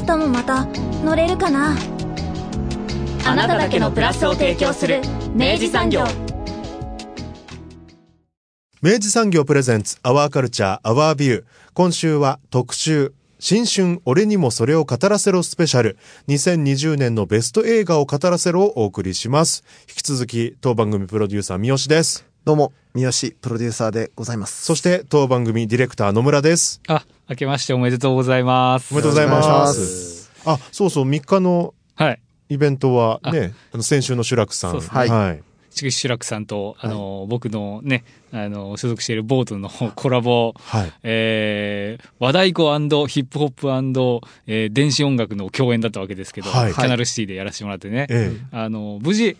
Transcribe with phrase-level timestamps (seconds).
[0.00, 0.64] 明日もまた
[1.04, 1.76] 乗れるかな？
[3.26, 5.02] あなただけのプラスを提供する
[5.34, 6.04] 明治産業。
[8.80, 11.44] 明治産業プレゼンツアワーカルチャーアワービュー
[11.74, 15.98] 今週は特集新春俺にもそれを語らせろスペシャル。
[16.28, 19.64] 2020年のベスト映画を語らせろをお送りします。
[19.86, 22.29] 引き続き当番組プロデューサー三好です。
[22.42, 24.64] どうも、三好プロデューサーでございます。
[24.64, 26.80] そして当番組ディレクター野村です。
[26.88, 28.94] あ、明けましておめでとうございます。
[28.94, 30.30] おめでとうございまます。
[30.46, 32.20] あそうそう3日のはい。
[32.48, 34.70] イベントはねあの先週のシュラクさん。
[34.70, 34.98] そうですね。
[34.98, 35.08] はい。
[35.10, 35.42] はい。
[35.70, 40.92] ちぐしらくさんと、あの、僕のね、あの、所属しているボートのコラボ、はい。
[41.04, 43.68] えー、和太鼓ヒップホップ、
[44.48, 46.74] えー、電子音楽の共演だったわけですけど、はい。
[46.74, 48.32] キャナルシティでやらせてもらってね、え。
[48.50, 49.36] あの、無事、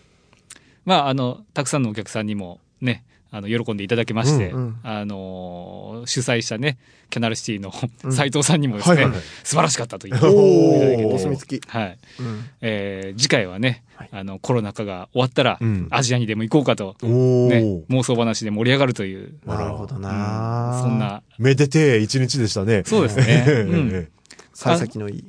[0.85, 4.79] まあ、あの、たくさんのお客さんにもね、あの、喜んでいただけまして、うんうん。
[4.83, 6.77] あの、主催したね、
[7.09, 7.71] キャナルシティの
[8.03, 8.13] うん。
[8.13, 9.21] 斉藤さんにもですね、はいはいはい。
[9.43, 11.03] 素晴らしかったと言っていただおけて。
[11.03, 11.69] ー、お墨付き。
[11.69, 11.97] はい。
[12.19, 12.45] うん。
[12.59, 14.09] えー次回はね、はい。
[14.11, 15.87] あの、コロナ禍が終わったら、うん。
[15.91, 17.07] アジアにでも行こうかと、ね、
[17.89, 20.01] 妄想話で盛り上がるという、なるほどうん。
[20.01, 20.99] なそん。
[20.99, 22.83] な、めでてえ一日でしたね。
[22.85, 23.25] そうですね。
[23.47, 23.89] ええうん。
[23.93, 24.09] ええ。
[24.53, 25.23] 幸先のいい。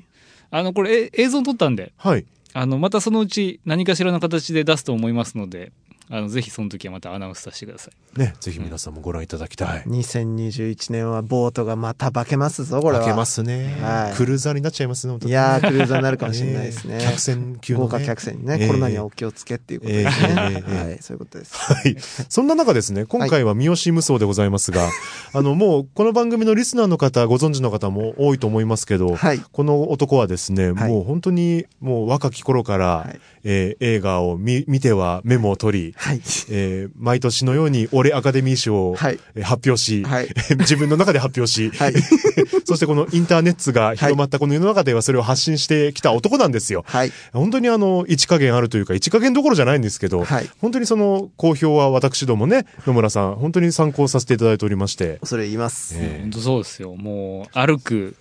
[0.51, 2.25] あの、これ、え映像撮ったんで、はい。
[2.53, 5.73] あの、またそのうち何かしらの形で出すと思いますので、
[6.15, 8.19] あの、ぜひその時はまたアナウンスさせてください。
[8.19, 13.01] ねぜひ皆さんもご覧いただきたい2021年はボートがまた化けますぞ、これは。
[13.01, 16.99] 開けますね、はいクルーザーになっちゃいますね本当にいやー、クルーザーになるかもしれないですね。
[17.03, 20.29] 客船級の、ね、豪華客船にね、ええコロナにはお気をつけっていうことですね。
[20.29, 21.55] ええええええはい、そういうことです。
[21.55, 21.97] はい。
[22.29, 24.91] そんな中ですね、今回は三好無双でございますが、
[25.33, 29.41] あの、もう、この番組のリスナーの方、ご存知の方も多いと思いますけど、はい。
[29.51, 36.21] この男はですね、はいもう本当に、もう若き頃から、はいえー映画を見見てはメモを取り、はい。
[36.51, 40.29] えー毎年のように俺アカデミー賞を、はいえー発表し、はい
[40.61, 41.95] 自分の中で発表し、はい。
[42.65, 46.85] そしてこのインターネットが広まったこの世の中ではそれを発信してきた男なんですよ。
[46.87, 47.13] はい。
[47.33, 55.95] 本当にあの、一加減あるというか、一加減どころじゃないんですけど、はい本当にその好評は私どもね、野村さん、本当に参考させていただいておりまして、それ言います。
[55.97, 56.95] え本当そうですよ。
[56.95, 58.15] もう、歩く、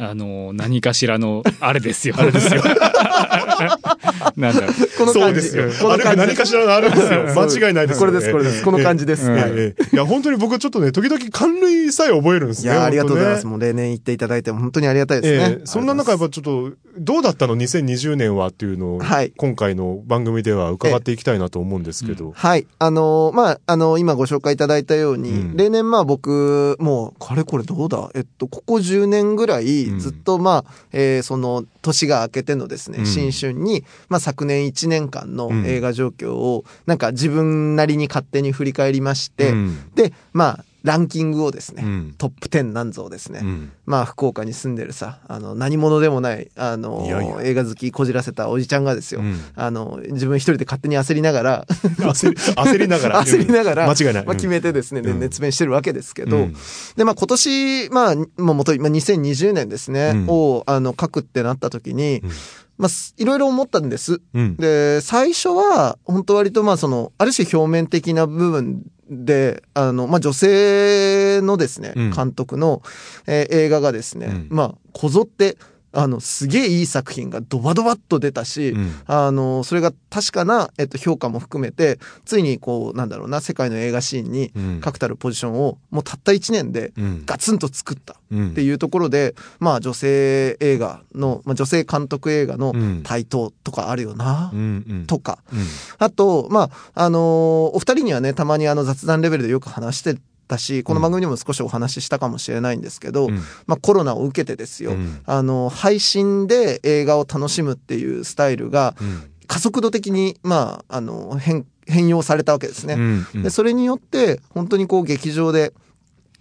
[0.00, 2.14] あの、何かしらの、あれですよ。
[2.18, 2.62] あれですよ。
[4.36, 4.72] なんだろう。
[4.96, 5.12] この感じ。
[5.12, 5.40] そうで
[5.72, 5.92] すよ。
[5.92, 7.24] あれ何かしらのあるんですよ。
[7.34, 8.64] 間違いないですよこれです、これです。
[8.64, 9.28] この感じです。
[9.28, 12.72] うんはいええいや、本当に僕ちょっとね、時々感類さえ覚えるんですね。
[12.72, 13.42] いや、ありがとうございます。
[13.42, 15.56] 本もう例年言っていただいて本当にありがたいですね。
[15.58, 22.32] ええそんな中やっぱちょっと、どうだったの ?2020 年はっていうのを、はい今回の番組では伺っていきたいなと思うんですけど。
[22.36, 22.66] はい。
[22.78, 28.10] あのーまあ、あのー今ご紹介いただいたように、うん例年まあ僕、もう、かれこれどうだ？
[28.14, 29.98] えっと、ここ10年ぐらい、うん。
[29.98, 33.06] ずっとまあ、えーその、年が明けてのですね、うん。
[33.06, 35.66] 新春に、まあ昨年1年間のうん。
[35.66, 39.90] 映画状況を、なんか自分なりに勝手に振り返りまして、うん。
[39.94, 42.14] で、まあ、ランキングをですね、うん。
[42.18, 43.72] トップ10なんぞをですね、うん。
[43.84, 47.06] まあ、福岡に住んでるさ、あの、何者でもない、あの、
[47.42, 49.40] 映画好きこじらせたおじちゃんがですよ、うん。
[49.56, 53.22] あの、自分一人で勝手に焦りながら、焦り、ながら。
[53.26, 54.26] 焦りながら、間違いない。
[54.26, 55.18] まあ、決めてですね、うん。
[55.18, 56.56] 熱弁してるわけですけど、うん。
[56.96, 60.26] で、まあ、今年、まあ、もう元、まあ、2020年ですね、うん。
[60.28, 62.30] を、あの、書くってなった時に、うん。
[62.78, 64.20] まあ、すいろいろ思ったんです。
[64.34, 64.56] うん。
[64.56, 72.10] で、最初は、本当割と、まあ、その、ある種表面的な部分で、あの、まあ、女性のですね、うん。
[72.10, 72.82] 監督の、
[73.26, 74.48] えー映画がですね、うん。
[74.50, 75.56] まあ、こぞって、
[75.92, 78.92] あの、すげえいい作品がドバドバっと出たし、うん。
[79.06, 84.80] あの、それが確かな、えっと、評価も含めて、ついにこう、なんだろうな、世界の映画シーンにうん。
[84.80, 87.22] 確たるポジションを、もうたった1年でうん。
[87.24, 88.50] ガツンと作ったうん。
[88.50, 93.02] っていうところで、まあ、女性映画の、まあ、女性監督映画のうん。
[93.02, 95.06] 台頭とかあるよな、うんうん。
[95.06, 95.58] とか、うん。
[95.98, 100.16] あと、まあ、あのーお二人にはね、たまにあの雑談レベルでよく話して
[100.48, 103.36] たし、この番組にも少しお話ししたかもしれないんですけど、うん。
[103.66, 105.20] まあコロナを受けてですよ、うん。
[105.24, 109.30] あの、配信で映画を楽しむっていうスタイルがうん。
[109.48, 112.98] 加速度的に、まあ、あの、変、変容されたわけですね。
[113.34, 115.72] で、それによって、本当にこう劇場で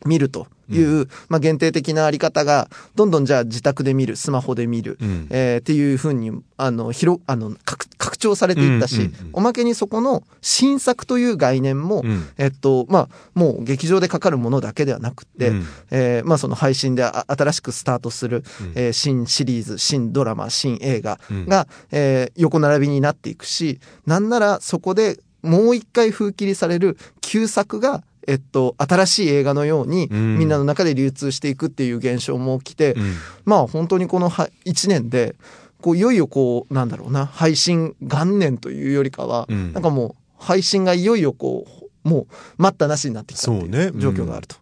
[0.05, 5.27] 見るという、まあ限定的なあり方が、どんどんじゃあ自宅で見る、スマホで見る、うん。
[5.29, 12.27] えーっていうふうに、あの、広、あの、拡張されていったし、うんうんうんおまけにそこの新作という概念も、うん。
[12.37, 15.65] えっと、まあ、もう劇場でかかるものだけではなくて、うん。
[15.91, 18.71] えーまあ、その配信であ新しくスタートする、うん。
[18.75, 21.45] えー新シリーズ、新ドラマ、新映画うん。
[21.47, 33.13] が、えー横並びになっていくし、なんならそこでもう一回風切りされる旧作が、えっと、新しい映画のように、うんみんなの中で流通していくっていう現象も起きて、うん
[33.45, 35.35] まあ本当にこのは1年で、
[35.81, 41.65] こういよいよこう、なんだろうな、配信元年というよりかは、うんなんかもう配信がいよいよこ
[42.05, 42.27] う、もう
[42.57, 44.55] 待ったなしになってきたっていう状況があると。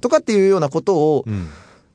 [0.00, 1.48] とかっていうようなことを、うん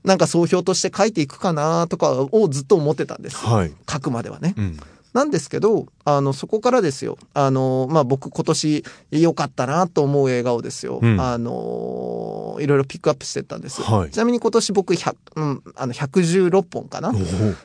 [0.04, 3.36] なんか総評として書いていくかなとかをずっと思ってたんです。
[3.36, 3.74] はい。
[3.92, 4.56] 書くまではね。
[4.58, 4.80] うん
[5.13, 7.18] なんですけど、あの、そこからですよ。
[7.33, 11.00] あの、まあ、僕今年良かったなと思う映画をですよ。
[11.01, 11.19] うん。
[11.19, 13.81] あの、いろいろピックアップしてったんです。
[13.81, 14.12] はい。
[14.12, 17.12] ちなみに今年僕100、うん、あの、116本かな？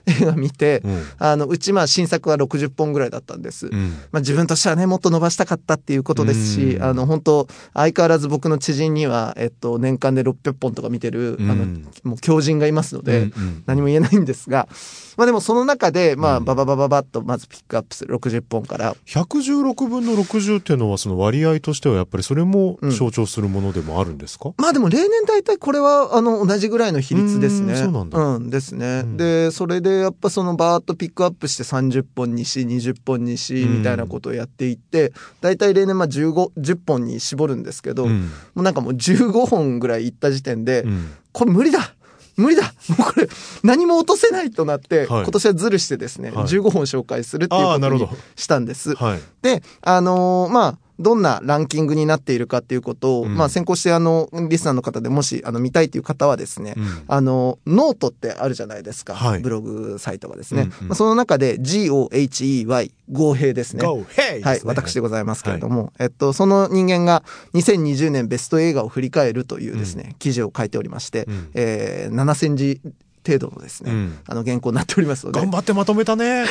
[0.06, 1.02] 映画見て、うん。
[1.18, 3.66] あの、うちまあ新作は60本ぐらいだったんです。
[3.66, 3.90] うん。
[4.10, 6.82] まあ自分としてはね、もっと伸ばしたかったっていうことですし、うん。
[6.82, 13.30] あの、本当相変わらず僕の知人には、えっと、年間で600本とか見てる、あのうん、もう強人がいますので、
[13.66, 14.68] 何も言えないんですが、
[15.16, 16.44] まあでもその中で、まあ、うん。
[16.44, 18.16] バババババッとまずピックアップする。
[18.16, 27.76] 60本から、116分の60っていうのはその割合としてはやっぱりそれも象徴するものでもあるんですか、まあでも例年大体これは、あの、同じぐらいの比率ですね。
[27.76, 28.18] そうなんだ。
[28.18, 29.00] うん、ですね。
[29.04, 29.16] うん。
[29.16, 33.78] で、それでやっぱそのバーッとピックアップして30本にし、20本にし、うん。
[33.78, 38.30] みたいなことをやっていって、大体例年まあ15、10本に絞るんですけど、もうん。
[38.56, 41.10] うなんかもう15本ぐらいいった時点で、うん。
[41.32, 41.94] これ無理だ
[42.42, 43.28] 無理だもうこれ
[43.62, 48.94] 何も落とせないとなって、はい今年はズルしてですね、はい15本紹介するっていうことにしたんです。
[48.96, 49.20] はい。
[49.42, 59.14] で、あのーまあ、どんなランキングになっているかっていうことを、うんまあ、先行してあの、リスナーの方でもし、あの、見たいという方はですね、うんあの、ノートってあるじゃないですか。
[59.14, 60.62] はいブログサイトがですね。
[60.62, 63.84] うんうんまあ、その中で GOHEY、合併ですね。
[63.84, 64.42] Hey!
[64.42, 67.22] はい、私でございますけれども、えっと、その人間が
[67.54, 72.80] 2020年ベスト映画を振り返るというですね、記事を書いておりまして、うんえー、7000字
[73.24, 76.44] 程度のですね、うんあの原稿になっておりますので、頑張ってまとめたね。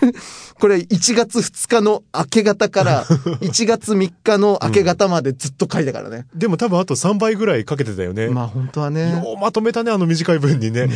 [0.60, 3.04] これ1月2日の明け方から
[3.42, 6.26] 1月3日の明け方までずっと書いたからね。
[6.34, 8.28] でも多分あと3倍ぐらいかけてたよね。
[8.28, 10.88] まあ本当はね、ようまとめたね、あの短い文にね。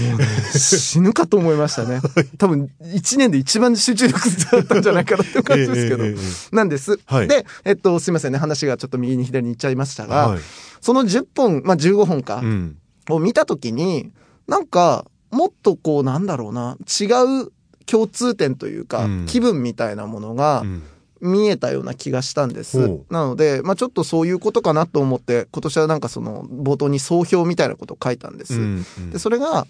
[0.52, 2.00] 死ぬかと思いましたね。
[2.38, 4.20] 多分1年で一番集中力
[4.52, 6.04] だったんじゃないかなって感じですけど。
[6.04, 6.16] ええええ
[6.52, 6.98] えなんです。
[7.04, 10.40] はいで、えっと、すいませんね、話がちょっと右に左に行っちゃいましたが、はい。
[10.81, 12.76] その10本、まあ15本かう、ん。
[13.10, 14.10] を見たときに、
[14.46, 17.04] なんか、もっとこう、なんだろうな、違
[17.44, 17.52] う
[17.86, 19.26] 共通点というか、うん。
[19.26, 20.82] 気分みたいなものがうん。
[21.20, 22.78] 見えたような気がしたんです。
[23.10, 28.54] なので、まあちょっとそういうことかなと思って、今年はなんかその、冒頭に総評みたいなことを書いたんです。
[28.54, 29.10] うんうん。
[29.10, 29.66] で、それが、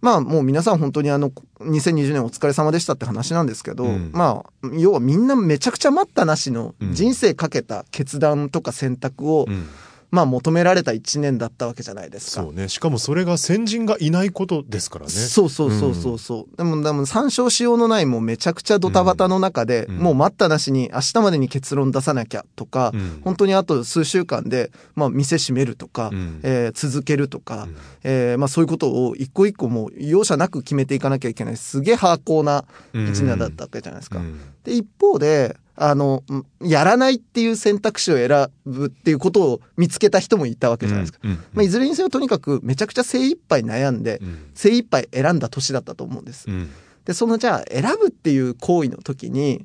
[0.00, 4.10] まあもう皆さん本当にあの、2020年お疲れ様でしたって話なんですけど、うん。
[4.14, 6.94] まあ、要はみんなめちゃくちゃ待ったなしのうん。
[6.94, 9.66] 人生かけた決断とか選択を、うん
[10.10, 12.42] まあ求められた1年だったわけじゃないですか。
[12.42, 12.68] そうね。
[12.68, 15.10] しかもそれが先人がいないことですからね。
[15.10, 16.56] そうそうそうそうそう。
[16.56, 32.64] でも、でも参照しようのないもうめちゃくちゃドタバタの中で、うんもう待ったなしに明日までに結論出さなきゃとか、うん本当にあと数週間で、まあ店閉めるとか、うんえー続けるとか、うんえーまあそういうことを一個一個もう容赦なく決めていかなきゃいけない、すげえハーコーな
[32.94, 34.18] 一年だったわけじゃないですか。
[34.18, 36.22] うんで、一方で、あの、
[36.60, 41.18] んやらないっていう選択肢を選ぶっていうことを見つけた人もいたわけじゃないですか。
[41.24, 46.44] うんまあ、いずれにせよとにかくめちゃくちゃ精一杯悩んで、うん精一杯選んだ年だったと思うんです。
[46.48, 46.70] うん
[47.06, 49.64] で、そのじゃあ選ぶっていう行為の時に、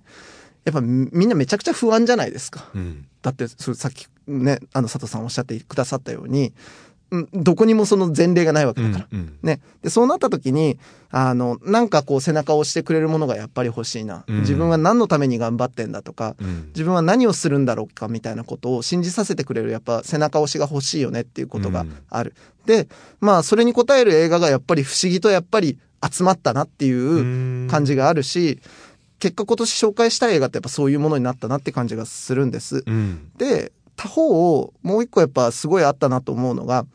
[0.63, 2.69] やっぱみみんなめちゃくちゃ不安じゃないですか。
[2.73, 6.53] うんだって、それさっきね、あの佐藤さんおっしゃってくださったように、うん
[7.33, 9.07] どこにもその前例がないわけだから。
[9.11, 9.61] うんうんね。
[9.81, 10.77] で、そうなった時に、
[11.11, 14.23] あの、なんかこう背中を押してくれるものがやっぱり欲しいな。
[14.27, 22.35] うん自分は何のために頑張ってんだとか、うん自分は何をするんだろうかみたいなことを信じさせてくれるやっぱ背中押しが欲しいよねっていうことがある。
[22.65, 22.87] で、
[23.21, 28.59] まあそれに応える映画がやっぱり不思議とやっぱり集まったなっていう感じがあるし、
[29.19, 32.83] 結果今年紹介した映画ってやっぱそういうものになったなって感じがするんです。
[32.85, 36.85] うんで、他方をもう一個やっぱすごいあったなと思うのが、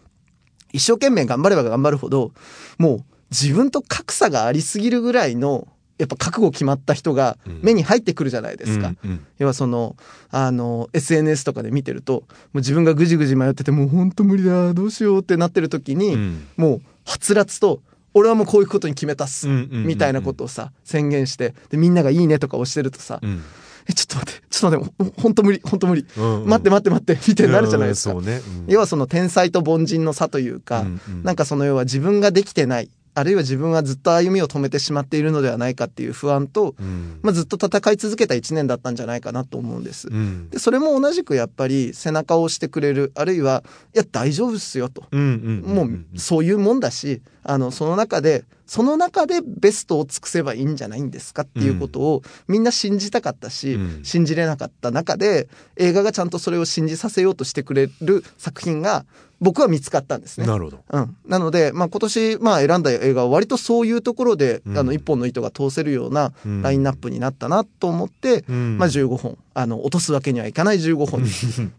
[0.72, 2.32] 一生懸命頑張れば頑張るほど、
[2.78, 8.94] もう自分と格差がありすぎるぐらいの、やっぱ覚悟決まった人が目に入ってくるじゃないですか。
[9.04, 9.26] うんうん。
[9.38, 9.96] 要はその、
[10.30, 12.24] あの、SNS とかで見てると、も
[12.54, 16.46] う自分がぐじぐじ迷ってて、もう本当無理だ、どうしようってなってる時に、うん。
[16.56, 17.82] もう、はつらつと、
[18.14, 23.42] 俺はもうこういうことに決めたっす、みたいなことをさ、宣言して、で、みんながいいねとか押してるとさ、うん
[23.90, 26.48] え、ちょっと待って、ちょっと待って、ほほんと無理、ほんと無理、うんうん。
[26.48, 28.14] 待って待って待って、みたいになるじゃないですか。
[28.14, 28.40] うんそうね。
[28.64, 28.72] うん。
[28.72, 31.22] 要はその天才と凡人の差というか、うんうん。
[31.22, 37.18] なんかその要は自分ができてない、あるいは自分はずっと歩みを止めてしまっているのではないかっていう不安と、うん。
[37.22, 40.08] まあ、ずっと戦い続けた1年だったんじゃないかなと思うんです。
[40.08, 40.48] うん。
[40.50, 43.64] でそれも同じくやっぱり背中を押してくれるあるいは
[43.94, 45.04] いや大丈夫っすよと。
[45.12, 54.04] もうそういうもんだしあのその中でその中でベストを尽くせばいいんじゃないんですかっていうことをみんな信じたかったし、うん。
[54.04, 59.04] 信じれなかった中で映画がちゃんとそれを信じさせようとしてくれる作品が
[59.40, 60.46] 僕は見つかったんですね。
[60.46, 60.84] なるほど。
[60.90, 71.30] うん、なので、まあ、今年、まあ、選んだ映画は割とそういうところで、うんあの一本の糸が通せるようなうんラインナップになったなと思って、うんまあ、15本あの落とすわけにはいかない15本に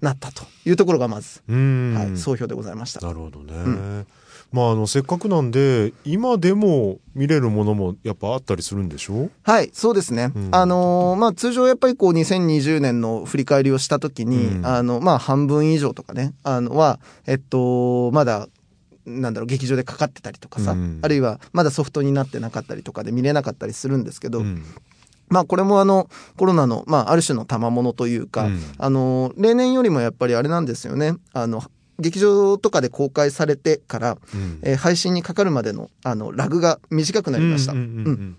[0.01, 3.05] なったというところがまず、うんはい、総評でございました。
[3.05, 3.53] なるほどね。
[3.53, 4.07] ん
[4.51, 9.29] まああのせっかくなんで今でも見れるものもやっぱあったりするんでしょ？
[9.43, 10.31] はい、そうですね。
[10.35, 10.49] うん。
[10.51, 14.65] あのーまあ、通常やっぱりこう2020年の振り返りをしたときに、うん。
[14.65, 18.47] あの、まあ、半分以上とかね、あの、は、えっと、まだ、
[19.05, 20.99] なんだろう、劇場でかかってたりとかさ、うん。
[21.01, 24.63] あるいはまだソフトになってなかったりとかで見れなかったりするんですけど、うん。
[25.29, 28.61] まあこれもあのコロナの、まあ、ある種の賜物というか、うん。
[28.77, 31.15] あの例年よりもやっぱりあれなんですよね。
[31.33, 31.63] あの
[32.01, 34.59] 劇場とかで公開されてから、うん。
[34.63, 37.73] えー配信にかかるまでのあのラグが短くなりました。
[37.73, 38.37] うんうんうんうん。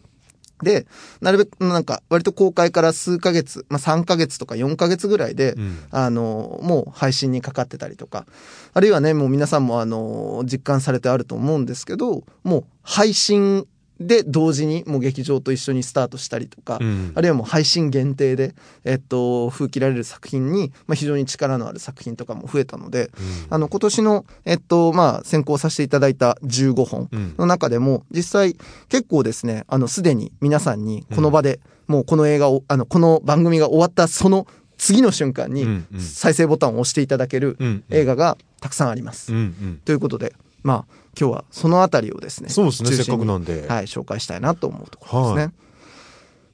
[0.62, 0.86] で
[1.20, 5.78] なるべくなんか割と公開から数ヶ月、まあ、3ヶ月とか4ヶ月ぐらいで、うん。
[5.90, 8.26] あのもう配信にかかってたりとか
[8.72, 13.66] あるいはねもう皆さんもあの実感されてあると思うんですけどもう配信
[14.02, 17.12] で同時にもう劇場と一緒にスタートしたりとか、うん。
[17.14, 18.54] あるいはもう配信限定で、
[18.84, 23.10] えっと、封切られる作品に、まあ、非常に力のある作品とかも増えたので、
[23.50, 27.34] あの今年の、えっとまあ、選考させていただいた15本うん。
[27.38, 28.56] の中でも実際
[28.88, 34.46] 結構ですねあのすでに皆さんにこの場で、もうこの映画をあのこの番組が終わったその
[34.78, 36.00] 次の瞬間にうんうん。
[36.00, 37.84] 再生ボタンを押していただけるうん。
[37.90, 39.32] 映画がたくさんあります。
[39.32, 39.80] うんうん。
[39.84, 43.66] ということでまあ今日はそのあたりをですねそうですね中心にせっかくなんで。
[43.68, 45.42] はい、紹介したいなと思うところですね。
[45.42, 45.52] はい。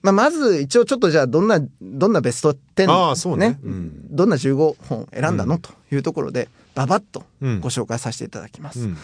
[0.01, 3.59] まあ、まず一応ちょっとじゃあどんなどんなベスト10ああそうね。
[3.63, 4.15] うん。
[4.15, 8.81] どんな15本選んだのというところでババッとうんご紹介させていただきます。
[8.81, 8.97] うん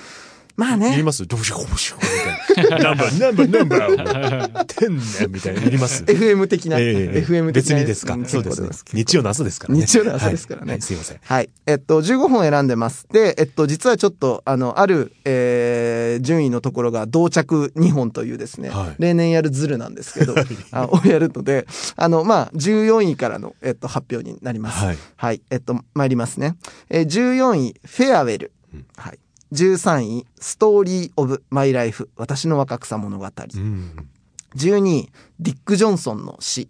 [0.57, 1.27] まあね言います？
[1.27, 2.95] どうしようどうしようみたいな。
[2.95, 4.65] ナンバー、ナンバー、ナンバー。
[4.67, 5.61] 天然みたいな。
[5.63, 8.17] 言います？FM 的な、ええ FM 的な別にですか？
[8.17, 8.85] んそうです。
[8.93, 9.81] 日曜の朝ですからね。
[9.81, 11.19] 日曜の朝ですからねすいません。
[11.23, 11.51] はい。
[11.67, 13.09] えっと、15本選んでます。
[13.11, 20.35] で、えっと、実はちょっと、あの、ある、えー順位のところが同着2本というですね、はい例年やるズルなんですけど、
[20.71, 24.85] あをやるので、あの、まあ、14位からの、えっと、発表になります。
[24.85, 24.99] はい。
[25.17, 25.43] はい。
[25.51, 26.55] えっと、参りますね。
[26.89, 28.53] えー、14位、フェアウェル。
[28.73, 29.19] うんはい。
[29.55, 32.11] 13位、ストーリー・オブ・マイ・ライフ。
[32.17, 33.25] 私の若草物語。
[33.25, 34.09] うん。
[34.57, 36.69] 12位、ディック・ジョンソンの死。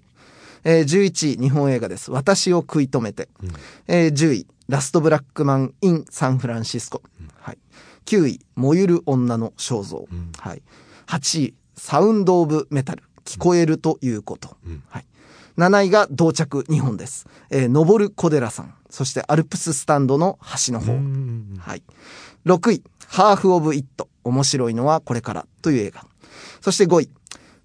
[0.65, 2.11] えー、11位、日本映画です。
[2.11, 3.31] 私を食い止めて。
[3.43, 3.53] うん
[3.89, 7.03] えー、10位、ラストブラックマン・イン・サンフランシスコ。
[7.41, 7.59] はい。
[8.05, 10.07] 9位、燃ゆる女の肖像。
[10.11, 10.63] うんはい。
[11.07, 13.03] 8位、サウンド・オブ・メタル。
[13.25, 14.59] 聞こえるということ。
[14.67, 15.07] うんはい。
[15.57, 17.27] 7位が同着2本です。
[17.49, 18.75] えー、登る小寺さん。
[18.91, 20.93] そしてアルプススタンドの端の方。
[20.93, 21.83] うんはい。
[22.47, 24.09] 6位、ハーフ・オブ・イット。
[24.25, 26.07] 面白いのはこれからという映画。
[26.61, 27.11] そして5位、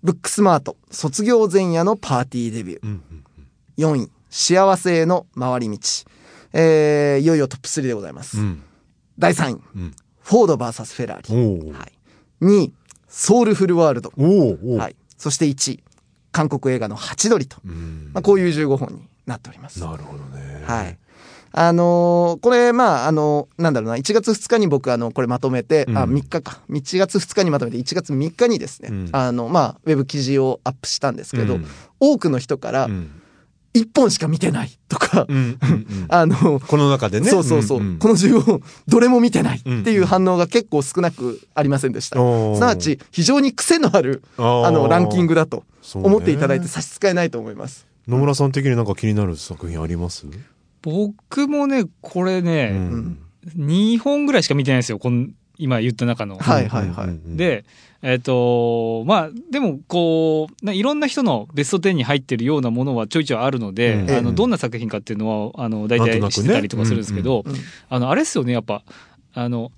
[0.03, 0.77] ブックスマート。
[0.91, 2.85] 卒業前夜のパーティーデビュー。
[2.85, 3.03] うん
[3.77, 5.79] 4位、幸せへの回り道。
[6.51, 8.37] えー、いよいよトップ3でございます。
[8.37, 8.61] うん。
[9.17, 9.95] 第3位、うん。
[10.21, 11.71] フォード VS フェラーリ。
[11.71, 11.93] はい。
[12.41, 12.73] 2位、
[13.07, 14.11] ソウルフルワールド。
[14.77, 14.95] はい。
[15.17, 15.83] そして1位、
[16.33, 17.57] 韓国映画のハチドリと。
[17.65, 19.79] うんまあ、こういう15本になっております。
[19.79, 20.63] なるほどね。
[20.65, 20.97] はい。
[21.51, 26.59] あのーこれ、まあ、あのなんだろうな、1月2日に僕、あの、これまとめて、あ、うん3日か。
[26.69, 31.65] 1月2日にまとめて、1月3日にですね、うんあの、まあ、ウェブ記事をアップしたんですけど、うん
[32.01, 33.11] 多くの人からう、ん。
[33.75, 35.35] 1本しか見てないとか、うん。
[35.35, 37.29] うんうん あの、この中でね。
[37.29, 42.21] そうそうそう、んんこの15本、どれも見てないってうんいう反応が結構少なくありませんでした。
[42.21, 45.63] おーすなわち、非常に癖のある、あーあの、ランキングだと
[45.93, 47.85] 思っていただいて差し支えないと思います。
[48.07, 50.25] 野村さん的になんか気になる作品あります？
[50.81, 53.17] 僕もね、これうね、ん。
[53.57, 54.99] 2本ぐらいしか見てないんですよ。
[54.99, 56.37] こん今言った中の。
[56.37, 57.07] はいはいはい。
[57.07, 57.65] うん、で、
[58.01, 67.53] えっ、と、まあ、でも、こう、ないろんな人のベスト10に入ってるようなものはちょいちょいあるので、うんあの、うんどんな作品かっていうのは、あの、大体知ってたりとかするんですけど、うん
[67.89, 68.83] あの、あれですよね、やっぱ、
[69.33, 69.73] あの、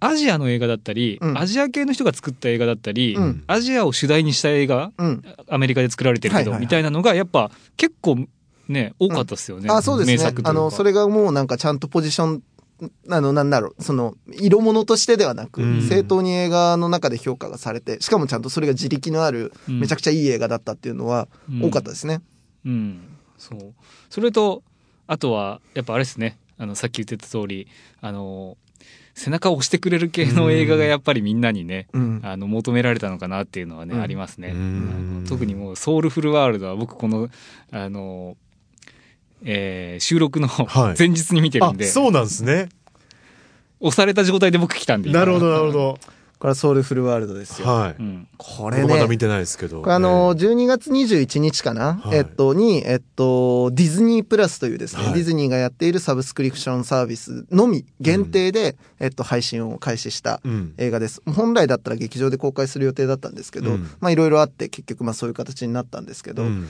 [0.00, 5.22] アジアの映画だったり、うんアジア系の人が作った映画だったり、うんアジアを主題にした映画、うん。
[5.48, 8.26] アメリカで作られてるけど、みたいなのが、やっぱ、結構、
[8.68, 9.68] ね、多かったですよね。
[9.70, 10.32] あ、そうですね。
[10.44, 12.42] あの、それがもうなんかちゃんとポジション、
[13.08, 15.82] あの、なんだろう、その、色物としてではなく、うん。
[15.82, 19.80] 正当に映画の中で評価がされて、しかもちゃんとそれが自力のある、うん。
[19.80, 21.64] めちゃくちゃいい映画だったっていうのはうん。
[21.64, 22.20] 多かったですね。
[22.64, 23.00] うん、
[23.38, 23.74] そう。
[24.10, 24.62] それと、
[25.06, 26.36] あとは、やっぱあれですね。
[26.58, 27.68] あの、さっき言ってた通り、
[28.00, 28.56] あの、
[29.14, 32.20] 背中を押してくれる系の映画がやっぱりみんなにね、うん。
[32.22, 34.02] あの、求められたのかなっていうのはね、うん。
[34.02, 34.54] ありますね。
[35.26, 37.30] 特にもう、ソウルフルワールドは僕この、
[37.70, 38.36] あの、
[39.44, 42.68] えー収録のはい前日に見てるんで、そうなんですね。
[43.80, 45.10] 押された状態で僕来たんで。
[45.10, 45.98] 今なるほど、なるほど。
[46.38, 47.68] これはソウルフルワールドですよ。
[47.68, 47.94] はい。
[47.98, 48.28] うん。
[48.36, 49.82] これね僕まだ見、てないですけど。
[49.90, 60.74] あの、12月21日かな、はいえっと、に、えっと、ディズニープラスというですね、はいディズニーがやっているサブスクリプションサービスのみ限定で、えっと、配信を開始したうん。
[60.76, 61.22] 映画です。
[61.26, 66.68] 本来だったら劇場で公開する予定だったんですけど、うんまあいろいろあって結局まあそういう形になったんですけど、うん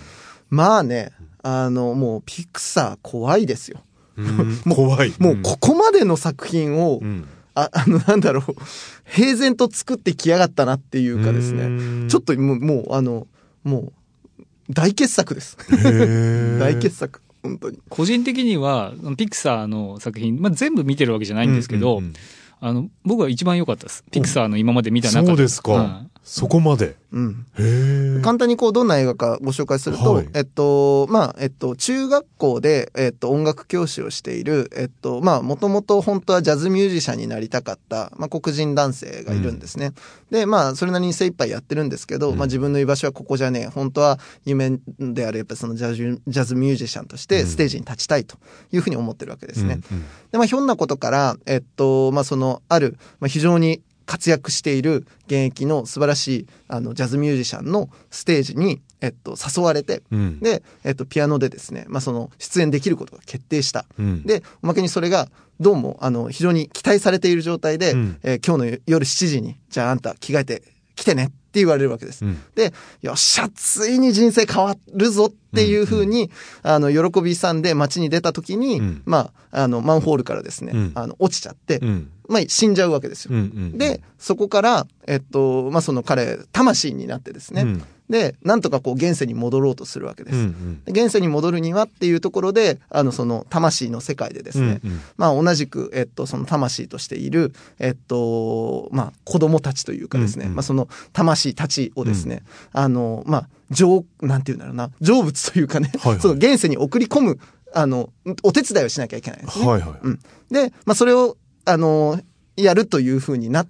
[0.49, 1.11] まあね、
[1.47, 3.81] あの、もうピクサー怖いですよ。
[4.17, 5.13] うん 怖い。
[5.21, 7.25] もうここまでの作品を、うん、
[7.55, 8.57] あ、 あの、なんだろう、
[9.05, 13.29] 平然と作ってきやがったなっていうかですね、ねちょっともう、もう、あの、
[13.63, 13.93] も
[14.39, 15.57] う、大傑作です。
[15.57, 15.65] と
[16.59, 17.21] 大傑作。
[17.45, 17.79] 本当に。
[17.89, 22.15] 個人的には、ピクサーの作品、まあ、全部見てるわけじゃないんですけど、うんうんうん
[22.59, 24.03] あの、僕は一番良かったです。
[24.11, 25.27] ピクサーの今まで見た中で。
[25.27, 26.97] そうですか、うんそこまで？
[27.13, 27.47] うん。
[27.57, 28.21] へえ。
[28.21, 39.93] 簡単にこう、どんな映画かご紹介すると、はいえっと、まあ、えっと、中学校で、えっと、音楽教師をしている、えっと、まあ、もともと本当はジャズミュージシャンになりたかった、まあ、黒人男性がいるんですね。
[40.33, 43.67] で、まあ、それなりに精一杯やってるんですけど、うんまあ、自分の居場所はここじゃねえ。
[43.69, 48.37] 本当は夢である、やっぱりそのジャズ、ジャズミュージシャンとしてステージに立ちたいと
[48.73, 49.79] いうふうに思ってるわけですね。
[49.93, 60.21] うんで、まあ、ひょんなことから、えっと、まあ、その、ある、まあ、非常に活躍している現役の素晴らしい、あの、ジャズミュージシャンのステージに、えっと、誘われて、うん。
[60.21, 63.85] うん、で、えっと、ピアノでですね、まあ、その、出演できることが決定した。
[63.99, 68.19] うん、で、おまけにそれが、どうも、あの、非常に期待されている状態で、うん。
[68.23, 70.63] えー今日の夜7時に、じゃああんた着替えて
[70.97, 72.25] 来てねって言われるわけです。
[72.25, 72.43] うん。
[72.55, 72.73] で、
[73.03, 76.31] よっしゃ、ついに人生変わるぞっていうふうに、
[76.63, 79.03] あの、喜びさんで街に出た時に、うん。
[79.05, 80.93] まあ、あの、マンホールからですね、うん。
[80.95, 82.11] あの、落ちちゃって、うん。
[82.29, 83.35] まあ、死んじゃうわけですよ。
[83.35, 90.37] うんうん、で、そこから、えっと、まあ、その彼、魂になってですね、うんで、なんとかこう、現世に戻ろうとするわけです。
[90.37, 90.85] うんうん。
[90.85, 95.01] で現世に戻るにはっていうところで、あの、その、魂の世界でですね、うんうん。
[95.17, 100.57] まあ、同じく、えっと、その魂としている、えっと、まあ、子供たちというかですね、うんうん。
[100.57, 106.21] まあ、その魂たちをですね、あの、まあ、成、なんていうんだろうな、成仏というかね、はいはい。
[106.23, 107.39] その現世に送り込む、
[107.75, 108.11] あの、
[108.43, 109.67] お手伝いをしなきゃいけないんですね。
[109.67, 109.91] はいはい。
[110.03, 110.19] うん。
[110.51, 112.21] で、まあ、それを、あの、
[112.57, 113.69] やるというふうになっ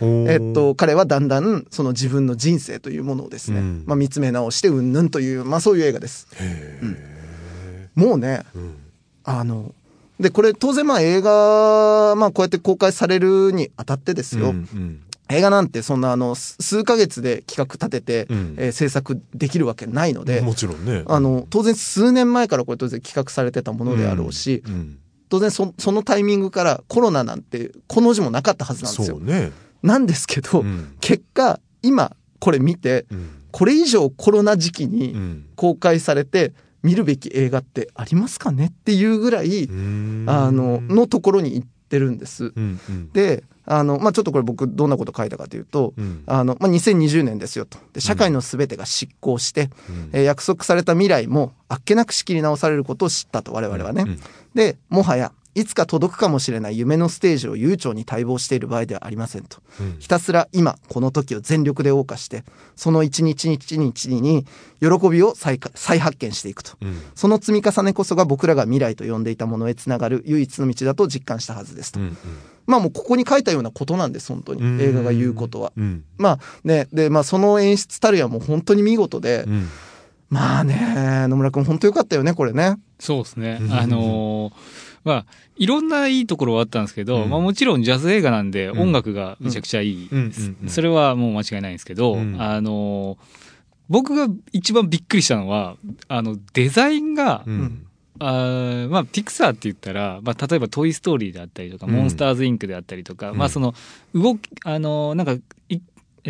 [0.00, 6.28] えっと、彼はだんだん、その自分の人生というものをですね、うんまあ、見つめ直して、うんぬんという、まあ、そういう映画です。
[6.34, 6.80] へ
[7.94, 8.58] もうね、え。
[8.58, 8.74] うん
[9.28, 9.74] あの、
[10.20, 14.50] で、これ当然まあ映画、まあこうやって公開されるにあたってですよ。
[14.50, 21.02] うんうん映画なんてそんなあの、す数ヶ月で企画立てて、うんえー制作できるわけないので、もちろんね。
[21.06, 29.18] あの、当然数年前からこれ当然企画されてたものであろうし、うんうん当然そそのタイミングからコロナなんてこの字もなかったはずなんですよ。
[29.18, 29.50] ね。
[29.86, 30.96] なんですけど、うん。
[31.00, 33.28] 結果、今これ見て、うん。
[33.52, 35.44] これ以上コロナ時期うにん。
[35.56, 40.24] 公開されて見るべき映画ってありますかねっていうぐらい、うん。
[40.28, 42.52] あの、のところに行ってるんです。
[42.54, 43.10] うんうん。
[43.12, 46.22] で、あの、まあ、ちょっとこれ僕どんなこと書いたかというと、うん。
[46.26, 47.78] あの、まあ、2020年ですよと。
[47.92, 50.10] で、社会のすべてが執行して、うん。
[50.12, 54.04] えー約束された未来もあっけなく仕切り直されることを知ったと、我々はね。
[54.06, 54.20] うん。
[54.54, 59.58] で、もはや、いつか届くかもしれない夢のステージを悠長に待望している場合ではありませんと。
[59.80, 62.44] うんひたすら今、この時を全力で謳歌して、
[62.76, 64.44] その一日一日に
[64.80, 65.58] 喜びを再
[65.98, 66.72] 発見していくと。
[66.82, 72.00] うんその積み重ねこそが僕らが未来と呼んでいたものへつながる唯一の道だと実感したはずですと。
[72.00, 72.16] うん
[72.66, 74.60] まあもうここに書いたようなことなんです、本当に。
[74.62, 75.72] うん映画が言うことは。
[75.76, 79.68] うんまあね、で、まあその演出たるやもう本当に見事で、うん
[80.28, 82.76] まあね、野村くん本当よかったよね、これね。
[82.98, 83.68] そうですねう。
[83.68, 84.52] んあのー
[85.06, 87.30] まあ、いろんないいところはあったんですけど、うん。
[87.30, 88.80] まあもちろんジャズ映画なんでうん。
[88.80, 90.08] 音楽がめちゃくちゃいい。
[90.10, 90.68] うんうんうん。
[90.68, 92.36] それはもう間違いないんですけど、うん。
[92.42, 93.46] あのー
[93.88, 95.76] 僕が一番びっくりしたのは、
[96.08, 97.86] あの、デザインが、うん。
[98.18, 101.92] あーまあ、ピクサーって言ったら、まあ、例えばトイ・ストーリーであったりとか、うん。
[101.92, 103.38] モンスターズ・インクであったりとか、うん。
[103.38, 103.74] まあ、その、
[104.12, 105.34] 動き、あのーなんか、
[105.68, 105.78] い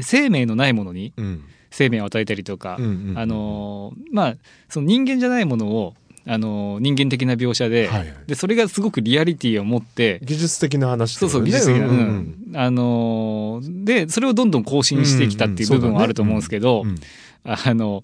[0.03, 1.45] 生命のないものにうん。
[1.71, 2.79] 生命を与えたりとか、あ
[3.25, 4.37] のーまあ、
[4.69, 5.95] その人間じゃないものを、
[6.29, 8.15] あのー人間的な描写で、はいはい。
[8.27, 16.97] で、それがすごくリアリティを持って、技術的な話そうそう、技術的な、うんあのーで、それをどんどん更新してきたっていう部分はあると思うんですけど、うん
[17.45, 18.03] あの、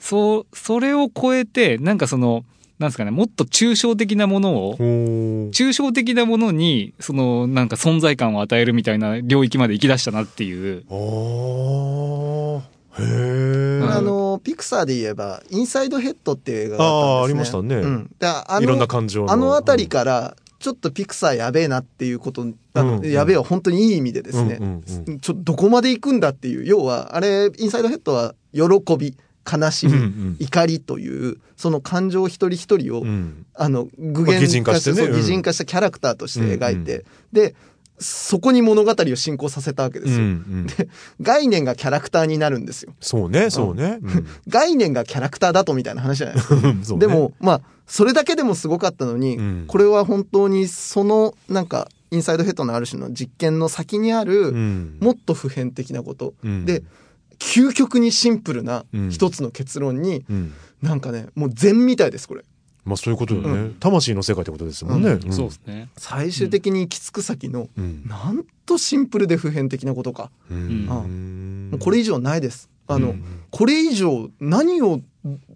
[0.00, 2.44] そう、それを超えて、なんかその、
[2.78, 10.84] なんですかね、もっと抽象的なものを、抽象的なものに、その、なんか存在感を与えるみたいな領域まで行き出したなっていう。
[12.98, 17.08] あの、ピクサーで言えば、インサイドヘッドっていう映画があったんです、ね。
[17.10, 17.74] あーありましたね。
[17.76, 18.10] うん。
[18.18, 19.32] であのいろんな感情の。
[19.32, 23.10] あのあたりから、ちょっとピクサーやべえなっていうことあの、うんうん。
[23.10, 28.62] やべえは本当にいい意味でですね、うんうんちょどこまで行くんだっていう要はあれインサイドヘッドは喜
[28.96, 29.16] び
[29.50, 30.36] 悲しみ、うんうん。
[30.40, 33.46] 怒りというその感情一人一人を、うん。
[33.54, 37.04] あの具現化して擬人化したキャラクターとして描いて、うん。
[37.32, 37.54] で
[37.98, 40.66] そこに物語を進行させたわけですよ、うんうん。
[41.20, 42.94] 概念がキャラクターになるんですよ。
[43.00, 43.98] そうね、そうね。
[44.02, 44.26] うん。
[44.48, 46.56] 概念がキャラクターだとみたいな話じゃないですか。
[46.60, 46.98] ね。
[46.98, 49.64] でもまあそれだけでもすごかったのに、うん。
[49.66, 54.98] これは本当にそのなんかインサイドヘッドのある種の実験の先にある、うん。
[55.00, 56.64] もっと普遍的なこと、うん。
[56.64, 56.82] で
[57.38, 59.10] 究極にシンプルなうん。
[59.10, 60.52] 一つの結論に、うん。
[60.82, 62.44] なんかねもう禅みたいですこれ
[62.86, 63.76] まあそういうことよね、うん。
[63.78, 65.14] 魂の世界ってことですもんね。
[65.14, 65.32] ん。
[65.32, 65.88] そうですね。
[65.98, 68.06] 最終的に行き着く先の、うん。
[68.06, 71.76] なんとシンプルで普遍的なことか、うん。
[71.78, 72.70] これ以上ないです。
[72.86, 73.24] あの、うん。
[73.50, 75.00] これ以上何を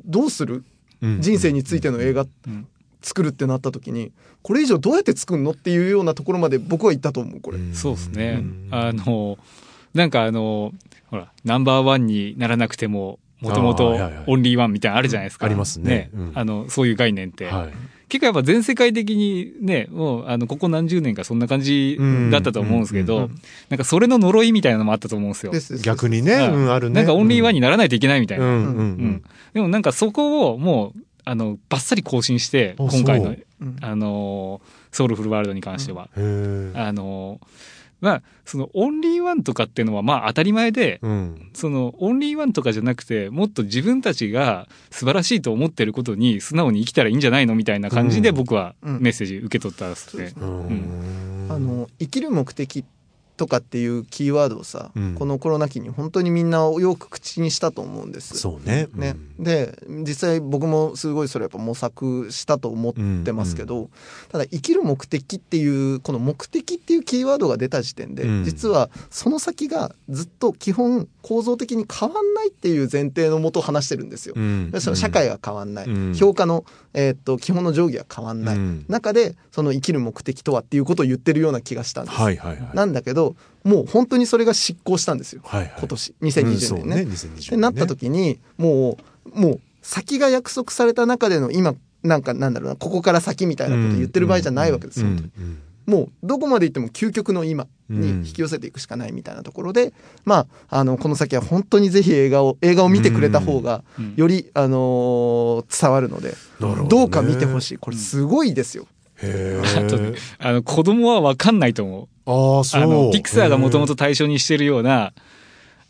[0.05, 0.64] どうする？
[1.01, 1.23] うん。
[1.23, 2.66] 人生についての映画うん。
[3.03, 4.12] 作るってなった時に
[4.43, 7.75] これ以上どうやって作るのっていうようなところまで僕は行ったと思うこれ、ん。
[7.75, 8.35] そうですね。
[8.35, 8.69] ん。
[8.71, 9.38] あの、
[9.95, 10.75] なんかあの、
[11.07, 15.46] ほら、ナンバーワンにならなくても、もともとオンリーワンみたいなのあるじゃないですか。
[15.46, 17.46] ありますねうんあの、そういう概念って。
[17.46, 17.72] はい。
[18.09, 21.96] 結構やっぱ全世界的にね、もう、あの、ここ何十年かそんな感じ
[22.31, 23.31] だったと思うんですけうんど、
[23.68, 25.79] なんかそれの呪いみたいなのもあったと思うんですよ。
[25.81, 26.96] 逆にね、はいうん、あるね。
[26.96, 28.44] なんかオンリーワンにならないといけないみたいな。
[28.44, 29.22] うんうん。
[29.55, 33.37] でもなんかそこをもう、あの、バッサリ更新して、あ今回の
[33.81, 36.09] あの、ソウルフルワールドに関しては。
[36.14, 37.38] あの、
[38.01, 41.51] まあ、そのオンリーワンとかっていうのはまあ当たり前で、うん。
[41.53, 48.35] そのオンリーワンとかじゃなくて、もっと自分たちが素晴らしいと思ってることに素直に生きたらいいんじゃないのみたいな感じでうん。
[48.35, 49.01] 僕はうん。
[49.01, 50.33] メッセージ受け取ったんですね。
[50.37, 51.47] うん。
[51.51, 52.85] あの生きる目的
[53.40, 55.14] とかっていうキーワードをさ、うん。
[55.14, 58.37] このコロナ期に本当にみんなよく口にしたと思うんです。
[58.37, 58.88] そうね。
[58.94, 59.16] ね。
[59.38, 59.44] うん。
[59.44, 62.92] で実際僕もすごいそれやっぱ模索したと思っ
[63.24, 63.88] てますけど、
[64.31, 68.44] ただ生きる目的っていうこの目的っていうキーワードが出た時点で、うん。
[68.44, 74.35] 実はその先がずっと基本構造的に変わんないっていう前提のもと話してるんですよ。
[74.37, 74.70] うん。
[74.81, 76.14] その社会が変わんない、うん。
[76.14, 78.85] 評価の、えーっと基本の定規は変わんない、うん。
[78.88, 82.16] 中でその生きる目的とはっていうことを言ってるような気がしたんです。
[82.20, 82.76] はいはいはい。
[82.76, 83.30] なんだけど
[83.64, 85.75] もう本当にそれが執行したんですよ、はいはい。
[85.79, 86.14] 今年。
[86.20, 86.94] うん2020そう年ね。
[87.03, 88.99] 2020ってなった時にも
[89.35, 95.46] うもう先が約束された中での今なんかなんだろうなここから先みたいなこと言ってる場合じゃないわけですよ、うん本当に。
[95.46, 99.92] うんもうどこまで行っても究極の今に引き寄せていくしかないみたいなところで、
[100.25, 106.88] まああのこの先は本当にぜひ映画を映画を見てくれた方がうんより、あのー伝わるのでどね。
[106.88, 107.79] どうか見てほしい。
[107.79, 108.87] これすごいですよ。
[109.23, 110.15] へあとえ。
[110.39, 112.09] あの子供はわかんないと思う。
[112.27, 112.83] ああ、そう。
[112.83, 115.13] あの、ピクサーがもともと対象にしてるような、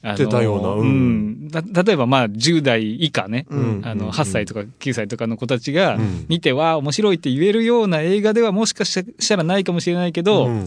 [0.03, 0.69] あのってたような。
[0.71, 0.81] うん。
[0.81, 1.49] うん。
[1.49, 3.83] だ例えばまあ10代以下ね、うん。
[3.85, 6.27] あの8歳とか9歳とかの子たちがうん。
[6.29, 10.67] 見ては面白いって言えるような映画ではもしかしたらないかもしれないけど、うん。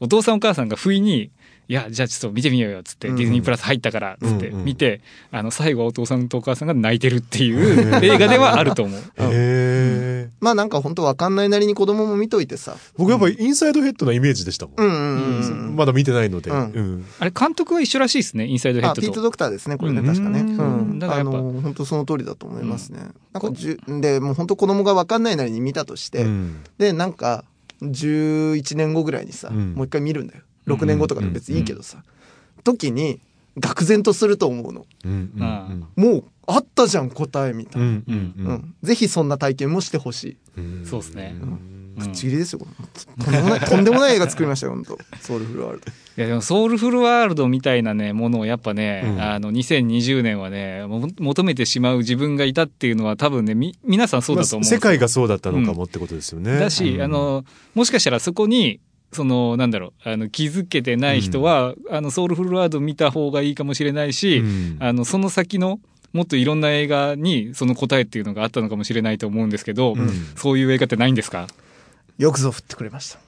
[0.00, 1.30] お父さんお母さんが不意に、
[1.68, 5.00] いや、じゃあちょっと見てみようよ、つって、うんディズニープラス入ったから、つってうんうん見て、
[5.32, 9.00] あの、最後はお父さんとお母さんが泣いてるっていう 映画ではあると思う。
[9.00, 10.30] へえ。
[10.40, 12.76] まあなんか本当わかんないなりに子供も見といてさ。
[12.96, 14.74] 僕やっぱりインサイドヘッドなイメージでしたもん。
[14.76, 15.76] うんうんうんうん。
[15.76, 16.50] まだ見てないので。
[16.50, 19.22] うんうんあれ、監督は一緒らしいですね、インサイドヘッあ、ピートドと。
[19.22, 20.40] ドクターですね、これね、うん確かね。
[20.40, 20.96] うんうん。
[20.98, 23.00] あだからやっぱの、本当その通りだと思いますね。
[23.32, 27.44] なんかじゅ、で、もう本当子供がわかんないなりに見たとして、うんで、なんか、
[27.82, 30.42] 11年後ぐらいにさ、うんもう一回見るんだよ。
[30.66, 32.02] 6年後とかで別にいいけどさ。
[32.64, 33.20] 時に、
[33.58, 34.86] 愕然とすると思うの。
[35.04, 37.88] うんうんあもう、あったじゃん、答えみたいな。
[37.88, 38.52] うんうんう。
[38.52, 38.74] ん。
[38.82, 40.36] ぜひそんな体験もしてほしい。
[40.58, 41.36] うんそうですね。
[41.40, 42.60] うんうんぶっちぎりですよ。
[43.24, 45.86] とんでもない、 とんでもない映画作りましたよ、本当ソウルフルワールド。
[45.88, 56.58] いやでもソウルフルワールドみたいなね、ものをやっぱね、うんあの、2020年はね、も求めてしまう自分がいたっていうのは多分ね、み、皆さんそうだと思うんですよまあ世界がそうだったのかもってことですよね。
[56.58, 58.80] だし、うんあ、の、もしかしたらそこに、
[59.16, 65.80] その、なんだろう、あの、気づけてない人は、あの、ソウルフルワールド見た方がいいかもしれないし、うんあの、その先の、
[66.12, 71.46] もっといろんな映画にその答えっていうのがあったのかもしれないと思うんですけど、うんそういう映画ってないんですか？
[72.16, 73.18] よくぞ振ってくれました。